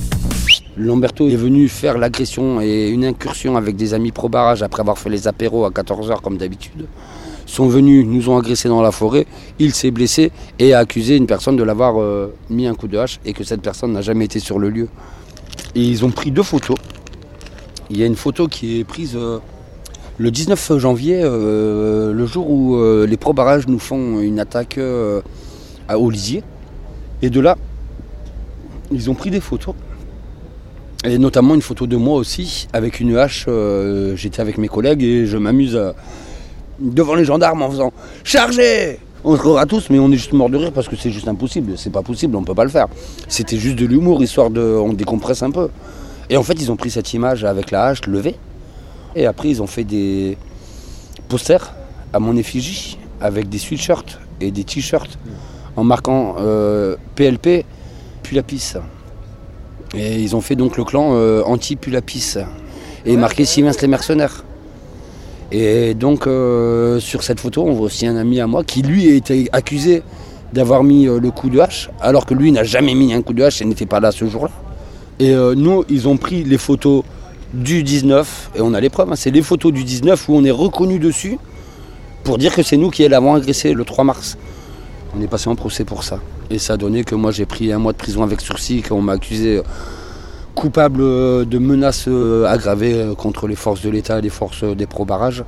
[0.76, 4.98] Lamberto est venu faire l'agression et une incursion avec des amis pro barrage après avoir
[4.98, 6.88] fait les apéros à 14h comme d'habitude.
[7.46, 9.28] Sont venus, nous ont agressés dans la forêt,
[9.60, 12.98] il s'est blessé et a accusé une personne de l'avoir euh, mis un coup de
[12.98, 14.88] hache et que cette personne n'a jamais été sur le lieu.
[15.76, 16.78] Et ils ont pris deux photos.
[17.90, 19.40] Il y a une photo qui est prise euh,
[20.20, 25.22] le 19 janvier, euh, le jour où euh, les pro-barrages nous font une attaque euh,
[25.88, 26.44] à Olisier.
[27.24, 27.58] Et de là,
[28.92, 29.74] ils ont pris des photos.
[31.04, 33.48] Et notamment une photo de moi aussi, avec une hache.
[34.16, 35.80] J'étais avec mes collègues et je m'amuse
[36.80, 37.92] devant les gendarmes en faisant
[38.24, 41.12] Chargez On se rira tous, mais on est juste mort de rire parce que c'est
[41.12, 41.74] juste impossible.
[41.76, 42.88] C'est pas possible, on peut pas le faire.
[43.28, 44.62] C'était juste de l'humour, histoire de.
[44.62, 45.70] On décompresse un peu.
[46.30, 48.36] Et en fait, ils ont pris cette image avec la hache levée.
[49.16, 50.38] Et après, ils ont fait des
[51.28, 51.74] posters
[52.14, 55.18] à mon effigie avec des sweatshirts et des t-shirts
[55.76, 57.66] en marquant euh, PLP
[58.22, 58.74] Pulapis.
[59.96, 62.36] Et ils ont fait donc le clan euh, anti-Pulapis
[63.06, 64.44] et marqué Siemens les mercenaires.
[65.52, 69.12] Et donc euh, sur cette photo, on voit aussi un ami à moi qui lui
[69.12, 70.02] a été accusé
[70.52, 73.34] d'avoir mis euh, le coup de hache, alors que lui n'a jamais mis un coup
[73.34, 74.52] de hache et n'était pas là ce jour-là.
[75.20, 77.04] Et euh, nous, ils ont pris les photos
[77.54, 80.44] du 19, et on a les preuves, hein, c'est les photos du 19 où on
[80.44, 81.38] est reconnu dessus
[82.24, 84.38] pour dire que c'est nous qui l'avons agressé le 3 mars.
[85.16, 86.20] On est passé en procès pour ça.
[86.50, 89.02] Et ça a donné que moi j'ai pris un mois de prison avec sursis, qu'on
[89.02, 89.64] m'a accusé euh,
[90.56, 94.88] coupable euh, de menaces euh, aggravées contre les forces de l'État et les forces des
[94.88, 95.44] pro-barrages.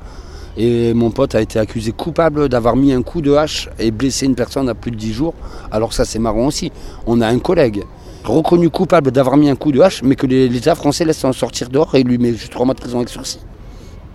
[0.56, 4.24] Et mon pote a été accusé coupable d'avoir mis un coup de hache et blessé
[4.24, 5.34] une personne à plus de 10 jours.
[5.70, 6.70] Alors ça c'est marrant aussi.
[7.06, 7.84] On a un collègue
[8.28, 11.68] reconnu coupable d'avoir mis un coup de hache, mais que l'État français laisse en sortir
[11.68, 13.40] dehors et lui met juste 3 mois de prison avec sursis.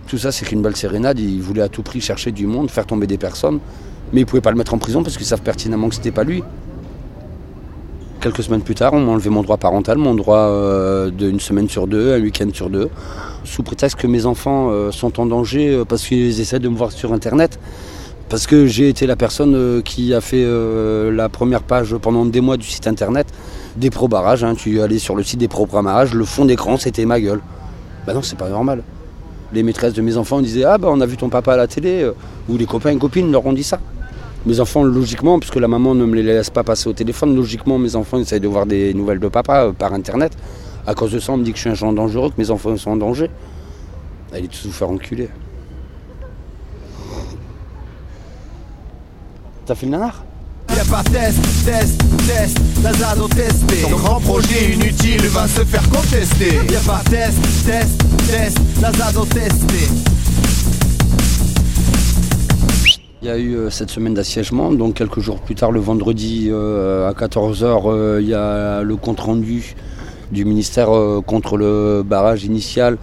[0.06, 2.86] Tout ça c'est qu'une balle sérénade, il voulait à tout prix chercher du monde, faire
[2.86, 3.60] tomber des personnes,
[4.12, 6.10] mais il ne pouvait pas le mettre en prison parce qu'ils savent pertinemment que c'était
[6.10, 6.42] pas lui.
[8.20, 11.68] Quelques semaines plus tard, on m'a enlevé mon droit parental, mon droit euh, d'une semaine
[11.68, 12.88] sur deux, un week-end sur deux,
[13.44, 16.76] sous prétexte que mes enfants euh, sont en danger euh, parce qu'ils essaient de me
[16.76, 17.58] voir sur Internet.
[18.28, 20.46] Parce que j'ai été la personne qui a fait
[21.12, 23.26] la première page pendant des mois du site Internet
[23.76, 26.76] Des pro barrages, hein, tu allais sur le site des pro barrages, le fond d'écran
[26.76, 27.40] c'était ma gueule.
[28.06, 28.82] Bah non, c'est pas normal.
[29.52, 31.66] Les maîtresses de mes enfants disaient Ah bah on a vu ton papa à la
[31.66, 32.12] télé, euh,
[32.48, 33.80] ou les copains et copines leur ont dit ça.
[34.44, 37.78] Mes enfants, logiquement, puisque la maman ne me les laisse pas passer au téléphone, logiquement
[37.78, 40.36] mes enfants essayent de voir des nouvelles de papa euh, par internet.
[40.86, 42.50] À cause de ça, on me dit que je suis un genre dangereux, que mes
[42.50, 43.30] enfants sont en danger.
[44.32, 45.28] Allez tous vous faire enculer.
[49.64, 50.24] T'as fait le nanar?
[50.82, 53.82] Y'a pas test, test, test, Lazado testé.
[53.88, 56.56] Ton grand projet inutile va se faire contester.
[56.72, 59.88] Y'a pas test, test, test, Lazado testé.
[63.22, 66.48] Il y a eu euh, cette semaine d'assiègement, donc quelques jours plus tard, le vendredi
[66.50, 69.76] euh, à 14h, il y a le compte-rendu
[70.32, 72.98] du ministère euh, contre le barrage initial.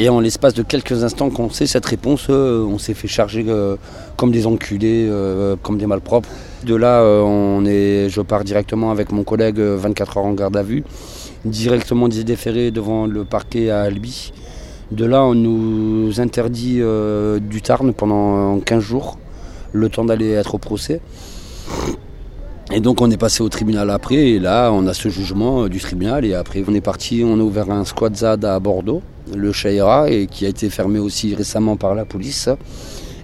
[0.00, 3.44] Et en l'espace de quelques instants qu'on sait cette réponse, euh, on s'est fait charger
[3.48, 3.74] euh,
[4.16, 6.28] comme des enculés, euh, comme des malpropres.
[6.64, 10.56] De là, on est, je pars directement avec mon collègue euh, 24 heures en garde
[10.56, 10.84] à vue,
[11.44, 14.32] directement déféré devant le parquet à Albi.
[14.92, 16.80] De là, on nous interdit
[17.40, 19.18] du Tarn pendant 15 jours,
[19.72, 21.00] le temps d'aller être au procès.
[22.70, 25.68] Et donc on est passé au tribunal après, et là on a ce jugement euh,
[25.70, 29.00] du tribunal, et après on est parti, on a ouvert un squat ZAD à Bordeaux,
[29.34, 32.50] le Chaïra, et qui a été fermé aussi récemment par la police.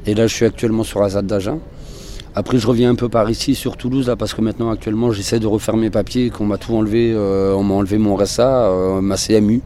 [0.06, 1.58] Et là je suis actuellement sur la ZAD d'Agen.
[2.34, 5.40] Après je reviens un peu par ici, sur Toulouse, là, parce que maintenant actuellement j'essaie
[5.40, 9.00] de refaire mes papiers, qu'on m'a tout enlevé, euh, on m'a enlevé mon RSA, euh,
[9.02, 9.60] ma CMU.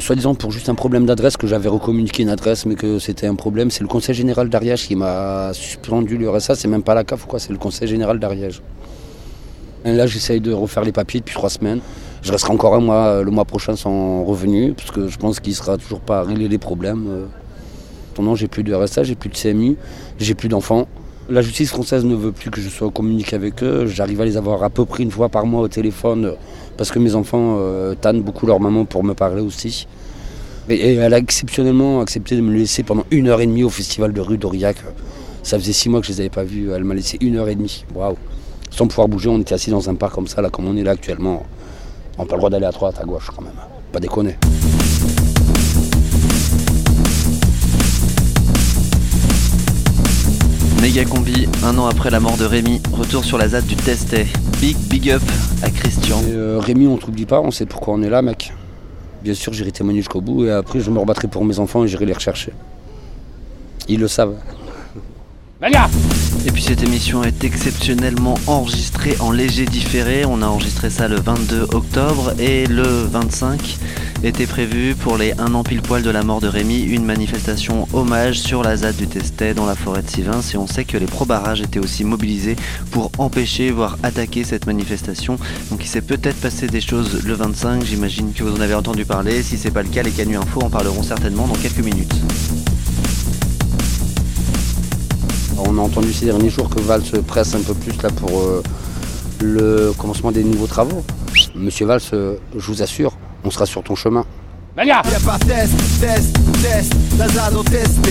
[0.00, 3.36] Soi-disant pour juste un problème d'adresse, que j'avais recommuniqué une adresse, mais que c'était un
[3.36, 3.70] problème.
[3.70, 7.26] C'est le conseil général d'Ariège qui m'a suspendu le RSA, c'est même pas la CAF
[7.26, 8.60] quoi, c'est le conseil général d'Ariège.
[9.84, 11.80] Là, j'essaye de refaire les papiers depuis trois semaines.
[12.22, 15.40] Je resterai encore un mois euh, le mois prochain sans revenu, parce que je pense
[15.40, 17.06] qu'il ne sera toujours pas réglé les problèmes.
[17.06, 19.76] Euh, Non, j'ai plus de RSA, j'ai plus de CMU,
[20.18, 20.88] j'ai plus d'enfants.
[21.28, 23.86] La justice française ne veut plus que je sois communiqué avec eux.
[23.86, 26.32] J'arrive à les avoir à peu près une fois par mois au téléphone, euh,
[26.78, 27.58] parce que mes enfants
[28.00, 29.86] tannent beaucoup leur maman pour me parler aussi.
[30.70, 34.14] Et, elle a exceptionnellement accepté de me laisser pendant une heure et demie au festival
[34.14, 34.78] de rue d'Aurillac.
[35.42, 36.70] Ça faisait six mois que je les avais pas vus.
[36.72, 37.84] Elle m'a laissé une heure et demie.
[37.94, 38.16] Waouh
[38.74, 39.28] sans pouvoir bouger.
[39.28, 41.44] On était assis dans un parc comme ça, là, comme on est là actuellement.
[42.18, 43.52] On n'a pas le droit d'aller à droite, à gauche quand même.
[43.92, 44.36] Pas déconner.
[50.82, 54.26] Méga combi, un an après la mort de Rémi, retour sur la ZAD du Testet.
[54.60, 55.22] Big big up
[55.62, 56.20] à Christian.
[56.28, 58.52] Euh, Rémi, on t'oublie pas, on sait pourquoi on est là, mec.
[59.22, 61.88] Bien sûr, j'irai témoigner jusqu'au bout et après, je me rebattrai pour mes enfants et
[61.88, 62.52] j'irai les rechercher.
[63.88, 64.36] Ils le savent.
[66.46, 70.26] Et puis cette émission est exceptionnellement enregistrée en léger différé.
[70.26, 73.78] On a enregistré ça le 22 octobre et le 25
[74.24, 77.88] était prévu pour les un an pile poil de la mort de Rémi une manifestation
[77.94, 80.98] hommage sur la ZAD du Testet dans la forêt de Sivins et on sait que
[80.98, 82.56] les pro-barrages étaient aussi mobilisés
[82.90, 85.38] pour empêcher voire attaquer cette manifestation.
[85.70, 89.06] Donc il s'est peut-être passé des choses le 25, j'imagine que vous en avez entendu
[89.06, 89.42] parler.
[89.42, 92.14] Si c'est pas le cas, les Canu Info en parleront certainement dans quelques minutes.
[95.58, 98.40] On a entendu ces derniers jours que Val se presse un peu plus là pour
[98.40, 98.62] euh,
[99.40, 101.04] le commencement des nouveaux travaux.
[101.54, 104.24] Monsieur Valls, euh, je vous assure, on sera sur ton chemin.
[104.76, 108.10] Y'a pas test, test, test, Lazado testé.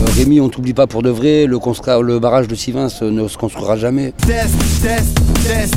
[0.00, 3.76] Euh, Rémi, on t'oublie pas pour de vrai, le, barrage de Sivins ne se construira
[3.76, 4.12] jamais.
[4.26, 5.74] Test, test, test,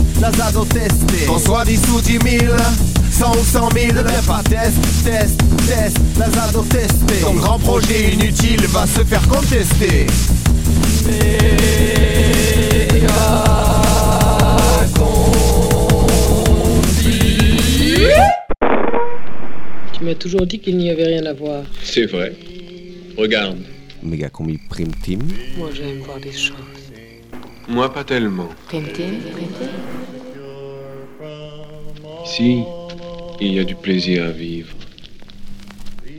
[3.21, 3.29] Lazado testé.
[3.29, 5.97] Qu'on soit 10 ou 10 000, 100 ou 100 000, y'a pas test, test, test,
[6.17, 7.21] Lazado testé.
[7.21, 10.07] Ton grand projet inutile va se faire contester.
[19.93, 21.63] Tu m'as toujours dit qu'il n'y avait rien à voir.
[21.83, 22.33] C'est vrai.
[23.17, 23.59] Regarde.
[24.01, 25.21] Méga combi prime team.
[25.57, 26.55] Moi, j'aime voir des choses.
[27.67, 28.49] Moi, pas tellement.
[28.67, 29.67] Prime team, prime team.
[32.25, 32.63] Ici,
[33.41, 34.75] il y a du plaisir à vivre.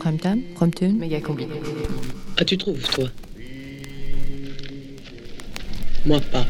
[0.00, 1.46] Prime time, prime tune, méga combi.
[2.36, 3.04] Ah, tu trouves, toi?
[6.04, 6.44] Moi, pas.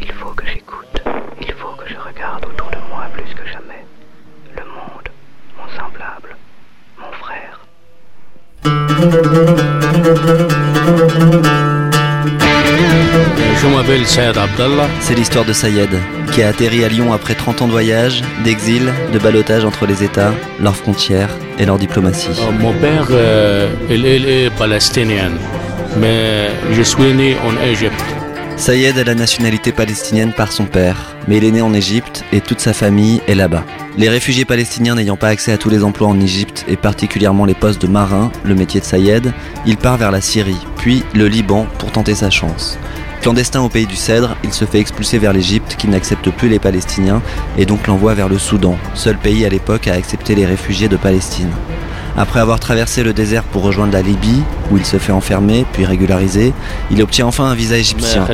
[0.00, 1.02] Il faut que j'écoute,
[1.40, 3.84] il faut que je regarde autour de moi plus que jamais.
[4.56, 5.08] Le monde,
[5.58, 6.36] mon semblable,
[6.96, 7.58] mon frère.
[13.62, 14.88] Je m'appelle Sayed Abdallah.
[15.00, 15.90] C'est l'histoire de Sayed,
[16.32, 20.02] qui a atterri à Lyon après 30 ans de voyage, d'exil, de ballottage entre les
[20.02, 22.28] États, leurs frontières et leur diplomatie.
[22.40, 25.30] Euh, Mon père, euh, il, il est palestinien,
[25.98, 28.02] mais je suis né en Égypte.
[28.56, 32.40] Sayed a la nationalité palestinienne par son père, mais il est né en Égypte et
[32.42, 33.64] toute sa famille est là-bas.
[33.96, 37.54] Les réfugiés palestiniens n'ayant pas accès à tous les emplois en Égypte et particulièrement les
[37.54, 39.32] postes de marin, le métier de Sayed,
[39.66, 42.78] il part vers la Syrie, puis le Liban pour tenter sa chance.
[43.20, 46.58] Clandestin au pays du Cèdre, il se fait expulser vers l'Égypte qui n'accepte plus les
[46.58, 47.20] Palestiniens
[47.58, 50.96] et donc l'envoie vers le Soudan, seul pays à l'époque à accepter les réfugiés de
[50.96, 51.50] Palestine.
[52.16, 55.84] Après avoir traversé le désert pour rejoindre la Libye, où il se fait enfermer puis
[55.84, 56.54] régularisé,
[56.90, 58.24] il obtient enfin un visa égyptien.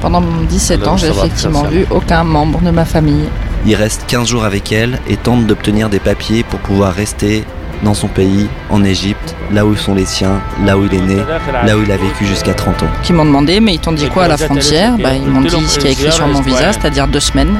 [0.00, 3.28] Pendant 17 ans, j'ai effectivement vu aucun membre de ma famille.
[3.66, 7.44] Il reste 15 jours avec elle et tente d'obtenir des papiers pour pouvoir rester
[7.82, 11.16] dans son pays, en Égypte, là où sont les siens, là où il est né,
[11.64, 12.86] là où il a vécu jusqu'à 30 ans.
[13.02, 15.50] Qui m'ont demandé, mais ils t'ont dit quoi à la frontière bah, Ils m'ont dit
[15.66, 17.54] ce qui est écrit sur mon visa, c'est-à-dire deux semaines.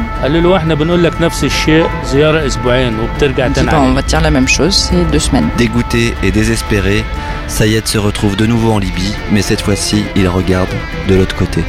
[3.83, 5.49] Dit, on va te dire la même chose, c'est deux semaines.
[5.59, 7.05] Dégoûté et désespéré,
[7.49, 10.69] Sayed se retrouve de nouveau en Libye, mais cette fois-ci, il regarde
[11.09, 11.63] de l'autre côté.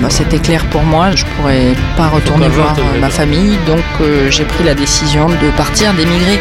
[0.00, 4.44] Bah, c'était clair pour moi, je pourrais pas retourner voir ma famille, donc euh, j'ai
[4.44, 6.38] pris la décision de partir partir, d'émigrer.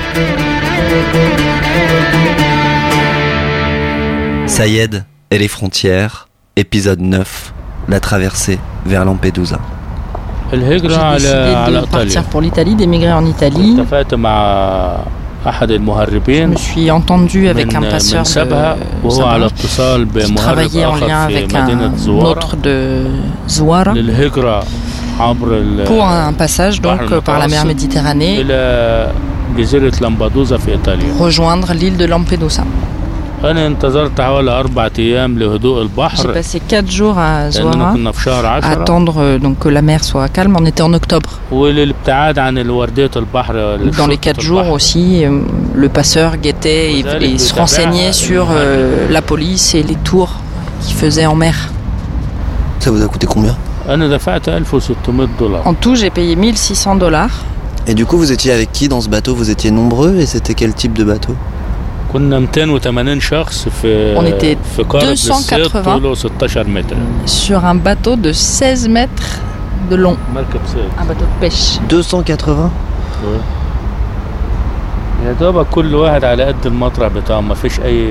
[4.47, 7.53] Sayed et les frontières, épisode 9,
[7.89, 9.59] la traversée vers Lampedusa.
[10.51, 13.77] J'ai décidé de partir pour l'Italie, d'émigrer en Italie.
[13.77, 13.81] Je
[16.45, 18.75] me suis entendu avec un passeur de Sabah,
[20.69, 23.05] qui en lien avec un autre de
[23.49, 23.93] Zouara
[25.85, 28.45] pour un passage donc par la mer Méditerranée.
[31.19, 32.63] Rejoindre l'île de Lampedusa.
[36.15, 37.93] J'ai passé 4 jours à Zouara
[38.63, 40.55] attendre euh, donc, que la mer soit calme.
[40.59, 41.39] On était en octobre.
[43.97, 45.41] Dans les 4 jours aussi, euh,
[45.75, 50.35] le passeur guettait et, se renseignait sur euh, la police et les tours
[50.81, 51.69] qu'il faisait en mer.
[52.79, 53.55] Ça vous a coûté combien?
[55.65, 57.43] En tout, j'ai payé 1600 dollars.
[57.87, 59.35] Et du coup, vous étiez avec qui dans ce bateau?
[59.35, 61.35] Vous étiez nombreux et c'était quel type de bateau?
[64.15, 65.99] on était 280
[67.25, 69.41] sur un bateau de 16 mètres
[69.89, 70.17] de long.
[70.97, 71.77] Un bateau de pêche.
[71.89, 72.71] 280
[75.26, 78.08] يا دوبك كل واحد على قد المطرح بتاعه ما فيش أي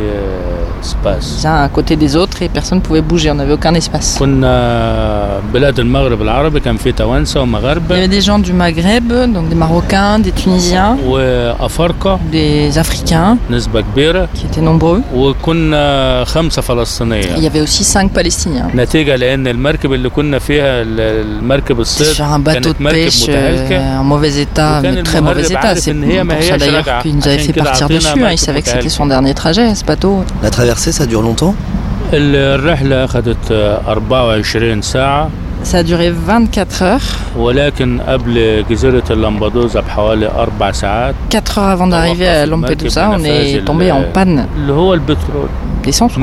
[0.82, 3.74] سباس Les uns à côté des autres et personne ne pouvait bouger, on n'avait aucun
[3.76, 4.20] espace.
[4.20, 9.08] كنا بلاد المغرب العربي كان في توانسة Il y ومغاربة avait des gens du Maghreb,
[9.34, 15.02] donc des Marocains, des Tunisiens, وأفارقة des Africains نسبة كبيرة qui étaient nombreux.
[15.16, 18.76] وكنا خمسة Il y فلسطينية avait aussi cinq Palestiniens.
[18.76, 21.00] نتيجة لأن المركب اللي كنا فيها ال-
[21.40, 25.04] المركب الصيد Sur un bateau كانت de مركب pêche متهالكة euh, en mauvais état, وكان
[25.04, 25.66] mais très mauvais المهرب état.
[25.66, 26.93] عارف C'est إن هي ما pour ça هياش d'ailleurs راجعة.
[27.05, 28.25] Il nous avait fait partir dessus.
[28.25, 28.31] Hein.
[28.33, 30.25] Il savait que c'était son dernier trajet, ce bateau.
[30.43, 31.55] La traversée, ça dure longtemps?
[35.65, 37.01] Ça a duré 24 heures.
[41.31, 44.47] 4 heures avant d'arriver à Lampedusa, on est tombé en panne.
[45.87, 46.17] L'essence.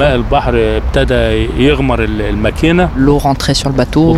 [2.95, 4.13] L'eau rentrait sur le bateau.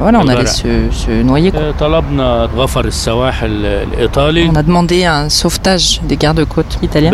[0.00, 1.50] Voilà, on allait se, se noyer.
[1.50, 1.60] Quoi.
[4.52, 7.10] On a demandé un sauvetage des gardes-côtes italiens.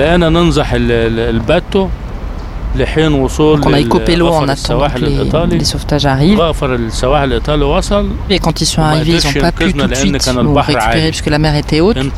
[2.75, 6.41] Donc on a coupé l'eau en attendant que les, sauvetages arrivent.
[8.31, 11.31] Et quand ils sont arrivés, ils n'ont pas pu tout de suite nous récupérer puisque
[11.31, 11.97] la mer était haute.
[11.97, 12.13] Donc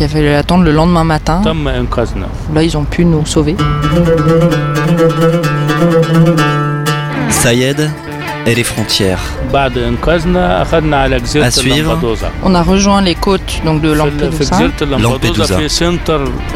[0.00, 1.42] il fallait attendre le lendemain matin.
[2.54, 3.56] Là, ils ont pu nous sauver.
[7.30, 7.90] Sayed
[8.46, 9.20] et les frontières.
[9.52, 11.98] À suivre,
[12.42, 14.60] on a rejoint les côtes donc, de Lampedusa.
[14.98, 15.58] Lampedusa.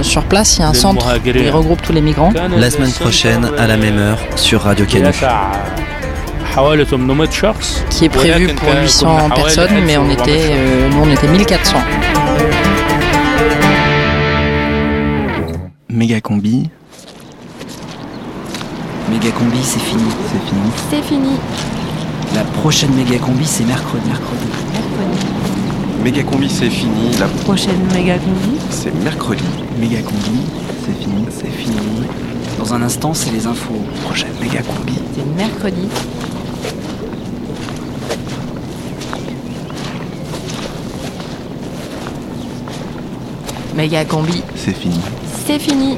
[0.03, 2.33] Sur place, il y a un centre qui regroupe tous les migrants.
[2.57, 5.11] La semaine prochaine, à la même heure, sur Radio Canu
[7.91, 11.77] qui est prévu pour 800 personnes, mais on était, euh, nous on était 1400.
[15.89, 16.69] Méga combi.
[19.11, 20.03] Méga combi, c'est fini.
[20.31, 20.71] C'est fini.
[20.91, 21.78] C'est fini.
[22.35, 24.07] La prochaine méga combi, c'est mercredi.
[24.09, 25.27] Mercredi.
[26.05, 27.11] Méga combi, c'est fini.
[27.19, 28.59] La Prochaine méga combi.
[28.71, 29.45] c'est mercredi.
[29.81, 30.41] Méga combi,
[30.85, 31.25] c'est fini.
[31.31, 31.77] C'est fini.
[32.59, 33.75] Dans un instant, c'est les infos.
[34.05, 34.95] Prochaine méga combi.
[35.15, 35.89] C'est mercredi.
[43.75, 44.43] Méga combi.
[44.57, 45.01] C'est fini.
[45.47, 45.97] C'est fini.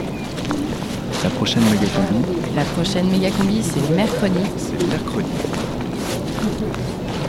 [1.24, 2.24] La prochaine méga combi,
[2.56, 4.40] La prochaine méga combi, c'est mercredi.
[4.56, 5.28] C'est mercredi.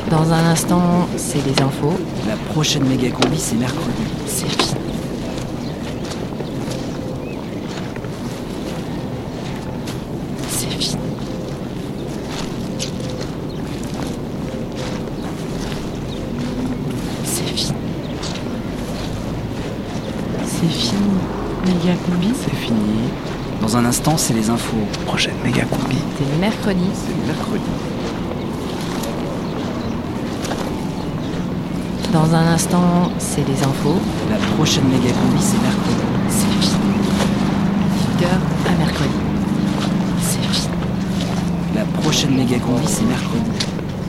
[0.10, 1.94] Dans un instant, c'est les infos.
[2.28, 4.04] la prochaine méga combi, c'est mercredi.
[4.28, 4.76] C'est fini.
[10.50, 10.98] C'est fini.
[17.24, 17.74] C'est fini.
[20.46, 21.00] C'est fini.
[21.66, 22.34] Méga combi.
[22.44, 22.78] C'est fini.
[23.62, 24.76] Dans un instant, c'est les infos.
[25.06, 25.98] Prochaine méga combi.
[26.18, 26.90] C'est mercredi.
[26.94, 27.62] C'est mercredi.
[32.32, 34.00] Dans un instant, c'est les infos.
[34.30, 35.98] La prochaine méga combi, c'est mercredi.
[36.30, 39.10] C'est à mercredi.
[40.22, 40.70] C'est.
[41.76, 43.52] La prochaine méga combi, c'est mercredi.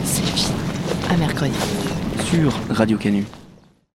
[0.05, 1.13] C'est.
[1.13, 1.57] À mercredi.
[2.31, 3.27] Sur Radio Canu.